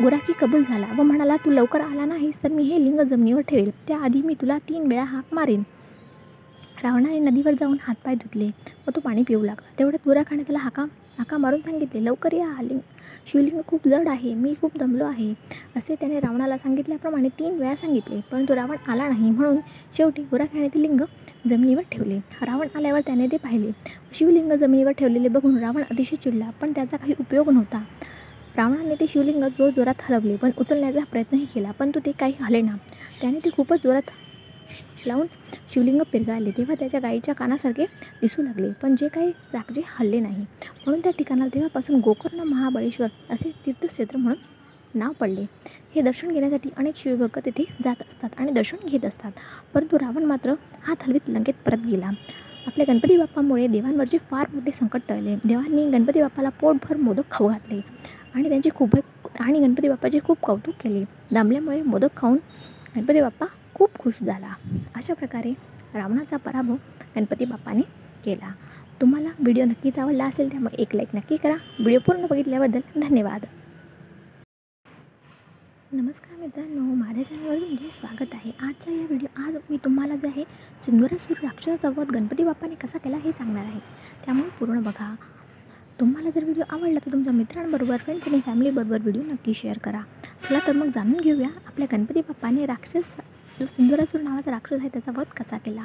गुराखी 0.00 0.32
कबूल 0.40 0.62
झाला 0.64 0.86
व 0.98 1.02
म्हणाला 1.02 1.36
तू 1.44 1.50
लवकर 1.50 1.80
आला 1.80 2.04
नाहीस 2.04 2.42
तर 2.42 2.52
मी 2.52 2.62
हे 2.62 2.82
लिंग 2.84 3.00
जमिनीवर 3.00 3.40
ठेवेल. 3.48 3.70
त्याआधी 3.88 4.22
मी 4.22 4.34
तुला 4.40 4.56
तीन 4.68 4.86
वेळा 4.88 5.02
हाक 5.04 5.34
मारेन. 5.34 5.62
रावणाने 6.82 7.18
नदीवर 7.18 7.54
जाऊन 7.60 7.76
हातपाय 7.82 8.14
धुतले 8.14 8.46
व 8.86 8.90
तो 8.96 9.00
पाणी 9.00 9.22
पिऊ 9.28 9.42
लागला. 9.42 9.72
तेवढ्यात 9.78 10.06
गुराखाने 10.06 10.42
त्याला 10.42 10.58
हाका 10.58 10.84
हाका 11.18 11.36
मारून 11.38 11.60
सांगितले 11.60 12.04
लवकर 12.04 12.32
या 12.34 12.62
लिंग 12.62 12.78
शिवलिंग 13.26 13.60
खूप 13.66 13.86
जड 13.88 14.08
आहे. 14.08 14.34
मी 14.34 14.54
खूप 14.60 14.78
दमलो 14.78 15.04
आहे. 15.04 15.32
असे 15.76 15.94
त्याने 16.00 16.20
रावणाला 16.20 16.58
सांगितल्याप्रमाणे 16.58 17.28
तीन 17.38 17.58
वेळा 17.58 17.74
सांगितले 17.76 18.20
परंतु 18.32 18.54
रावण 18.54 18.76
आला 18.90 19.08
नाही 19.08 19.30
म्हणून 19.30 19.58
शेवटी 19.96 20.22
गुराखाने 20.30 20.68
ते 20.68 20.82
लिंग 20.82 21.00
जमिनीवर 21.48 21.82
ठेवले. 21.92 22.18
रावण 22.42 22.68
आल्यावर 22.76 23.00
त्याने 23.06 23.26
ते 23.32 23.36
पाहिले. 23.36 23.70
शिवलिंग 24.12 24.52
जमिनीवर 24.52 24.92
ठेवलेले 24.92 25.28
बघून 25.28 25.58
रावण 25.58 25.82
अतिशय 25.90 26.16
चिडला 26.16 26.50
पण 26.60 26.72
त्याचा 26.72 26.96
काही 26.96 27.14
उपयोग 27.20 27.50
नव्हता. 27.50 27.82
रावणाने 28.56 28.94
ते 28.94 29.06
शिवलिंग 29.08 29.42
जोर 29.58 29.70
जोरात 29.76 30.02
हलवले 30.08 30.36
पण 30.36 30.50
उचलण्याचा 30.58 31.00
प्रयत्नही 31.10 31.44
केला 31.54 31.70
पण 31.70 31.90
तो 31.94 32.00
ते 32.06 32.12
काही 32.18 32.32
हले 32.40 32.60
ना. 32.60 32.76
त्याने 33.20 33.38
ते 33.44 33.50
खूपच 33.50 33.82
जोरात 33.82 34.10
लावून 35.06 35.26
शिवलिंग 35.72 36.00
पिरगाळले. 36.12 36.50
तेव्हा 36.50 36.74
त्याच्या 36.78 37.00
गायीच्या 37.00 37.34
कानासारखे 37.34 37.84
दिसू 38.20 38.42
लागले 38.42 38.70
पण 38.82 38.94
जे 38.98 39.08
काही 39.08 39.30
जागजे 39.52 39.82
हल्ले 39.86 40.20
नाही. 40.20 40.44
म्हणून 40.86 41.00
त्या 41.00 41.12
ठिकाणाला 41.18 41.54
तेव्हापासून 41.54 42.00
गोकर्ण 42.00 42.42
महाबळेश्वर 42.42 43.08
असे 43.30 43.50
तीर्थक्षेत्र 43.66 44.16
म्हणून 44.16 44.98
नाव 44.98 45.12
पडले. 45.20 45.44
हे 45.94 46.00
दर्शन 46.00 46.32
घेण्यासाठी 46.32 46.70
अनेक 46.76 46.96
शिवभक्त 46.96 47.38
तेथे 47.46 47.64
जात 47.84 48.02
असतात 48.08 48.30
आणि 48.38 48.52
दर्शन 48.52 48.86
घेत 48.86 49.04
असतात. 49.04 49.32
परंतु 49.74 49.98
रावण 49.98 50.24
मात्र 50.24 50.54
हात 50.82 51.02
हलवीत 51.02 51.28
लंकेत 51.28 51.54
परत 51.66 51.86
गेला. 51.86 52.10
आपल्या 52.66 52.84
गणपती 52.88 53.16
बाप्पामुळे 53.16 53.66
देवांवरचे 53.66 54.18
फार 54.30 54.46
मोठे 54.54 54.70
संकट 54.70 55.00
टळले. 55.08 55.34
देवांनी 55.44 55.90
गणपती 55.90 56.20
बाप्पाला 56.20 56.48
पोटभर 56.48 56.96
मोदक 56.96 57.30
खाऊ 57.30 57.48
घातले. 57.48 57.80
आणि 58.34 58.48
त्यांचे 58.48 58.70
खूप 58.74 58.96
आणि 59.40 59.60
गणपती 59.60 59.88
बाप्पाचे 59.88 60.18
खूप 60.24 60.38
कौतुक 60.42 60.74
केले. 60.80 61.04
दामल्यामुळे 61.32 61.82
मोदक 61.82 62.16
खाऊन 62.16 62.38
गणपती 62.96 63.20
बाप्पा 63.20 63.46
खूप 63.74 63.98
खुश 63.98 64.14
झाला. 64.22 64.54
अशा 64.96 65.14
प्रकारे 65.14 65.52
रावणाचा 65.94 66.36
पराभव 66.36 66.74
गणपती 67.16 67.44
बाप्पाने 67.44 67.82
केला. 68.24 68.52
तुम्हाला 69.00 69.28
व्हिडिओ 69.38 69.64
नक्कीच 69.64 69.98
आवडला 69.98 70.24
असेल 70.24 70.50
त्यामुळे 70.50 70.82
एक 70.82 70.94
लाईक 70.96 71.14
नक्की 71.14 71.36
करा. 71.36 71.54
व्हिडिओ 71.78 71.98
पूर्ण 72.06 72.26
बघितल्याबद्दल 72.30 73.00
धन्यवाद. 73.00 73.44
नमस्कार 75.92 76.38
मित्रांनो 76.38 76.94
माझ्या 76.94 77.24
चॅनलवर 77.24 77.58
तुमचे 77.58 77.90
स्वागत 77.90 78.34
आहे. 78.34 78.50
आजच्या 78.62 78.94
या 78.94 79.02
व्हिडिओ 79.02 79.42
आज 79.46 79.56
मी 79.70 79.76
तुम्हाला 79.84 80.16
जे 80.16 80.28
आहे 80.28 80.44
सिंधुरासूर 80.86 81.36
राक्षसाचा 81.42 81.88
वध 81.96 82.10
गणपती 82.10 82.44
बाप्पाने 82.44 82.74
कसा 82.74 82.98
केला 82.98 83.16
हे 83.16 83.32
सांगणार 83.32 83.64
आहे. 83.64 83.80
त्यामुळे 84.24 84.48
पूर्ण 84.58 84.82
बघा. 84.82 85.14
तुम्हाला 86.00 86.30
जर 86.30 86.44
व्हिडिओ 86.44 86.62
आवडला 86.70 86.98
तर 87.06 87.12
तुमच्या 87.12 87.32
मित्रांबरोबर 87.32 87.96
फ्रेंड्स 87.96 88.28
आणि 88.28 88.40
फॅमिलीबरोबर 88.46 89.00
व्हिडिओ 89.00 89.22
नक्की 89.22 89.54
शेअर 89.54 89.78
करा. 89.78 90.00
चला 90.48 90.58
तर 90.66 90.72
मग 90.72 90.86
जाणून 90.86 91.20
घेऊया 91.20 91.48
आपल्या 91.66 91.88
गणपती 91.92 92.20
बाप्पाने 92.20 92.66
राक्षस 92.66 93.14
जो 93.60 93.66
सिंदुरासूर 93.66 94.20
नावाचा 94.20 94.50
राक्षस 94.50 94.78
आहे 94.78 94.88
त्याचा 94.88 95.12
वध 95.16 95.26
कसा 95.26 95.58
केला? 95.58 95.84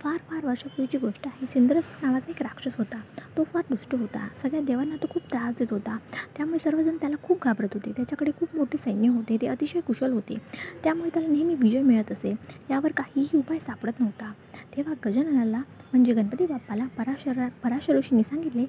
फार 0.00 0.16
फार 0.30 0.46
वर्षापूर्वीची 0.46 0.98
गोष्ट 0.98 1.26
आहे. 1.26 1.46
सिंदुरासूर 1.46 2.06
नावाचा 2.06 2.30
एक 2.30 2.42
राक्षस 2.42 2.76
होता. 2.78 3.00
तो 3.36 3.44
फार 3.44 3.62
दुष्ट 3.70 3.94
होता. 3.94 4.28
सगळ्या 4.42 4.60
देवांना 4.60 4.96
तो 4.96 5.06
खूप 5.10 5.22
त्रास 5.30 5.54
देत 5.58 5.66
होता. 5.70 5.96
त्यामुळे 6.36 6.58
सर्वजण 6.58 6.96
त्याला 6.96 7.16
खूप 7.22 7.44
घाबरत 7.44 7.68
होते. 7.74 7.92
त्याच्याकडे 7.92 8.30
खूप 8.30 8.56
मोठे 8.56 8.78
सैन्य 8.78 9.08
होते. 9.08 9.36
ते 9.42 9.46
अतिशय 9.46 9.80
कुशल 9.80 10.12
होते. 10.12 10.36
त्यामुळे 10.84 11.10
त्याला 11.14 11.28
नेहमी 11.28 11.54
विजय 11.54 11.82
मिळत 11.82 12.12
असे. 12.12 12.34
यावर 12.70 12.92
काहीही 12.92 13.38
उपाय 13.38 13.58
सापडत 13.58 14.00
नव्हता. 14.00 14.32
तेव्हा 14.76 14.94
गजाननाला 15.06 15.58
म्हणजे 15.58 16.12
गणपती 16.12 16.46
बाप्पाला 16.46 16.86
पराशरा 16.86 17.48
पराशर 17.64 17.96
ऋषींनी 17.96 18.22
सांगितले 18.22 18.66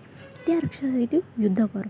त्या 0.48 0.56
राक्षसाशी 0.56 1.06
तू 1.06 1.20
युद्ध 1.38 1.66
कर. 1.66 1.82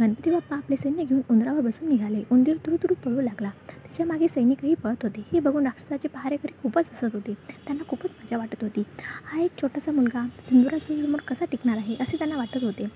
गणपती 0.00 0.30
बाप्पा 0.30 0.56
आपले 0.56 0.76
सैन्य 0.76 1.04
घेऊन 1.04 1.20
उंदरावर 1.30 1.60
बसून 1.60 1.88
निघाले. 1.88 2.22
उंदीर 2.32 2.56
तुरु 2.66 2.94
पळू 2.94 3.20
लागला. 3.20 3.50
त्याच्यामागे 3.66 4.28
सैनिकही 4.28 4.74
पळत 4.74 5.02
होते. 5.02 5.24
हे 5.32 5.40
बघून 5.40 5.64
राक्षसाचे 5.64 6.08
पहारेकरी 6.08 6.52
खूपच 6.62 6.88
हसत 6.92 7.14
होते. 7.14 7.34
त्यांना 7.66 7.84
खूपच 7.88 8.10
मजा 8.10 8.36
वाटत 8.36 8.62
होती. 8.62 8.82
हा 9.24 9.40
एक 9.40 9.50
छोटासा 9.62 9.92
मुलगा 9.92 10.26
सिंधुरासूरसमोर 10.46 11.20
कसा 11.20 11.44
टिकणार 11.44 11.76
आहे 11.76 11.96
असे 12.00 12.16
त्यांना 12.16 12.36
वाटत 12.36 12.64
होते. 12.64 12.86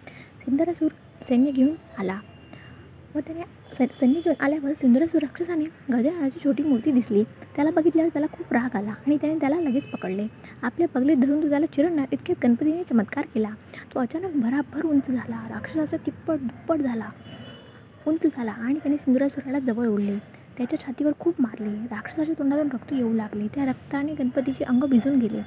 सिंधुरासूर 0.40 0.90
सैन्य 1.22 1.50
घेऊन 1.50 1.74
आला. 1.98 2.20
व 3.14 3.20
त्याने 3.20 3.42
स 3.74 3.98
सैन्य 3.98 4.20
घेऊन 4.20 4.35
आल्यावर 4.44 4.72
सिंदुरासूर 4.72 5.22
राक्षसाने 5.22 5.64
गजाननाची 5.90 6.40
छोटी 6.44 6.62
मूर्ती 6.62 6.92
दिसली. 6.92 7.22
त्याला 7.57 7.70
बघितल्यावर 7.70 8.11
त्याला 8.12 8.27
खूप 8.33 8.53
राग 8.53 8.77
आला 8.77 8.90
आणि 8.90 9.16
त्याने 9.16 9.38
त्याला 9.40 9.61
लगेच 9.61 9.87
पकडले. 9.87 10.27
आपल्या 10.62 10.88
पगलीत 10.88 11.16
धरून 11.16 11.42
तो 11.42 11.48
त्याला 11.48 11.66
चिरडणार 11.66 12.07
इतक्यात 12.12 12.44
गणपतीने 12.46 12.83
चमत्कार 12.85 13.27
केला. 13.35 13.50
तो 13.94 14.00
अचानक 14.00 14.37
भराभर 14.37 14.87
उंच 14.87 15.11
झाला. 15.11 15.46
राक्षसाचा 15.50 15.96
तिप्पट 16.07 16.38
दुप्पट 16.38 16.83
झाला 16.83 17.11
उंच 18.07 18.27
झाला 18.27 18.53
आणि 18.53 18.74
त्याने 18.74 18.96
सिंदुरासुराला 18.96 19.59
जवळ 19.59 19.87
ओढले. 19.87 20.18
त्याच्या 20.59 20.79
छातीवर 20.81 21.12
खूप 21.19 21.35
मारले. 21.40 21.71
राक्षसाच्या 21.71 22.35
तोंडातून 22.38 22.69
रक्त 22.73 22.93
येऊ 22.93 23.12
लागले. 23.14 23.47
त्या 23.47 23.64
रक्ताने 23.64 24.14
गणपतीचे 24.14 24.64
अंग 24.64 24.85
भिजून 24.85 25.19
गेले. 25.19 25.40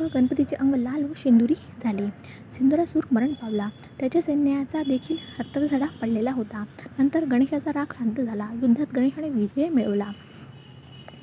व 0.00 0.06
गणपतीचे 0.14 0.56
अंग 0.56 0.74
लाल 0.74 1.04
व 1.04 1.12
शेंदुरी 1.16 1.54
झाले. 1.84 2.06
सिंदुरासूर 2.52 3.02
मरण 3.12 3.32
पावला. 3.32 3.68
त्याच्या 4.00 4.22
सैन्याचा 4.22 4.82
देखील 4.82 5.16
रक्ताचा 5.38 5.66
सडा 5.66 5.86
पडलेला 5.86 6.32
होता. 6.32 6.64
नंतर 6.98 7.24
गणेशाचा 7.24 7.70
राग 7.74 7.92
शांत 7.98 8.20
झाला. 8.20 8.48
युद्धात 8.62 8.94
गणेशाने 8.96 9.28
विजय 9.28 9.68
मिळवला. 9.68 10.10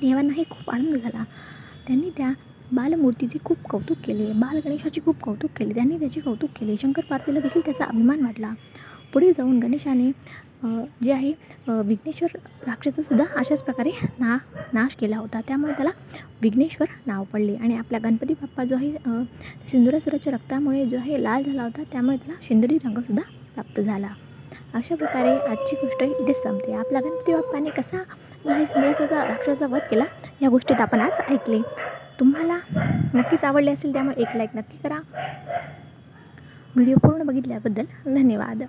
देवांनाही 0.00 0.44
खूप 0.50 0.70
आनंद 0.70 0.94
झाला. 0.94 1.24
त्यांनी 1.86 2.10
त्या 2.16 2.32
बालमूर्तीचे 2.72 3.38
खूप 3.44 3.58
कौतुक 3.70 3.96
केले. 4.04 4.32
बाल 4.32 4.60
गणेशाचे 4.64 5.00
खूप 5.00 5.20
कौतुक 5.22 5.50
केले. 5.56 5.74
त्यांनी 5.74 5.98
त्याचे 5.98 6.20
कौतुक 6.20 6.50
केले. 6.60 6.76
शंकर 6.76 7.02
पार्वतीला 7.02 7.40
देखील 7.40 7.62
त्याचा 7.64 7.84
अभिमान 7.84 8.22
वाटला. 8.22 8.52
पुढे 9.12 9.32
जाऊन 9.36 9.58
गणेशाने 9.60 10.10
जे 11.02 11.12
आहे 11.12 11.32
विघ्नेश्वर 11.68 12.36
राक्षसासुद्धा 12.66 13.24
अशाच 13.38 13.62
प्रकारे 13.62 13.90
ना 14.20 14.36
नाश 14.72 14.94
केला 15.00 15.16
होता. 15.16 15.40
त्यामुळे 15.48 15.72
त्याला 15.76 15.90
विघ्नेश्वर 16.42 16.88
नाव 17.06 17.24
पडले. 17.32 17.54
आणि 17.56 17.76
आपला 17.78 17.98
गणपती 18.04 18.34
बाप्पा 18.40 18.64
जो 18.64 18.76
आहे 18.76 18.92
सिंदुरासुराच्या 19.70 20.32
रक्तामुळे 20.32 20.84
जो 20.86 20.96
आहे 20.96 21.22
लाल 21.22 21.42
झाला 21.42 21.62
होता. 21.62 21.82
त्यामुळे 21.92 22.16
त्याला 22.16 22.38
शिंदरी 22.46 22.78
रंगसुद्धा 22.84 23.22
प्राप्त 23.54 23.80
झाला. 23.80 24.08
अशा 24.74 24.94
प्रकारे 24.94 25.36
आजची 25.50 25.76
गोष्ट 25.82 26.02
इथेच 26.02 26.42
संपते. 26.42 26.72
आपला 26.74 27.00
गणपती 27.00 27.34
बाप्पाने 27.34 27.70
कसा 27.76 28.02
जो 28.44 28.50
आहे 28.50 28.66
सिंदुरासाचा 28.66 29.24
राक्षसाचा 29.28 29.66
वध 29.66 29.88
केला 29.90 30.04
या 30.42 30.48
गोष्टीत 30.48 30.80
आपण 30.80 31.00
आज 31.00 31.20
ऐकले. 31.30 31.60
तुम्हाला 32.20 32.58
नक्कीच 33.14 33.44
आवडले 33.44 33.70
असेल 33.72 33.92
त्यामुळे 33.92 34.22
एक 34.22 34.36
लाईक 34.36 34.56
नक्की 34.56 34.78
करा. 34.82 34.98
व्हिडिओ 36.78 36.96
पूर्ण 36.96 37.22
बघितल्याबद्दल 37.26 37.84
धन्यवाद. 38.06 38.62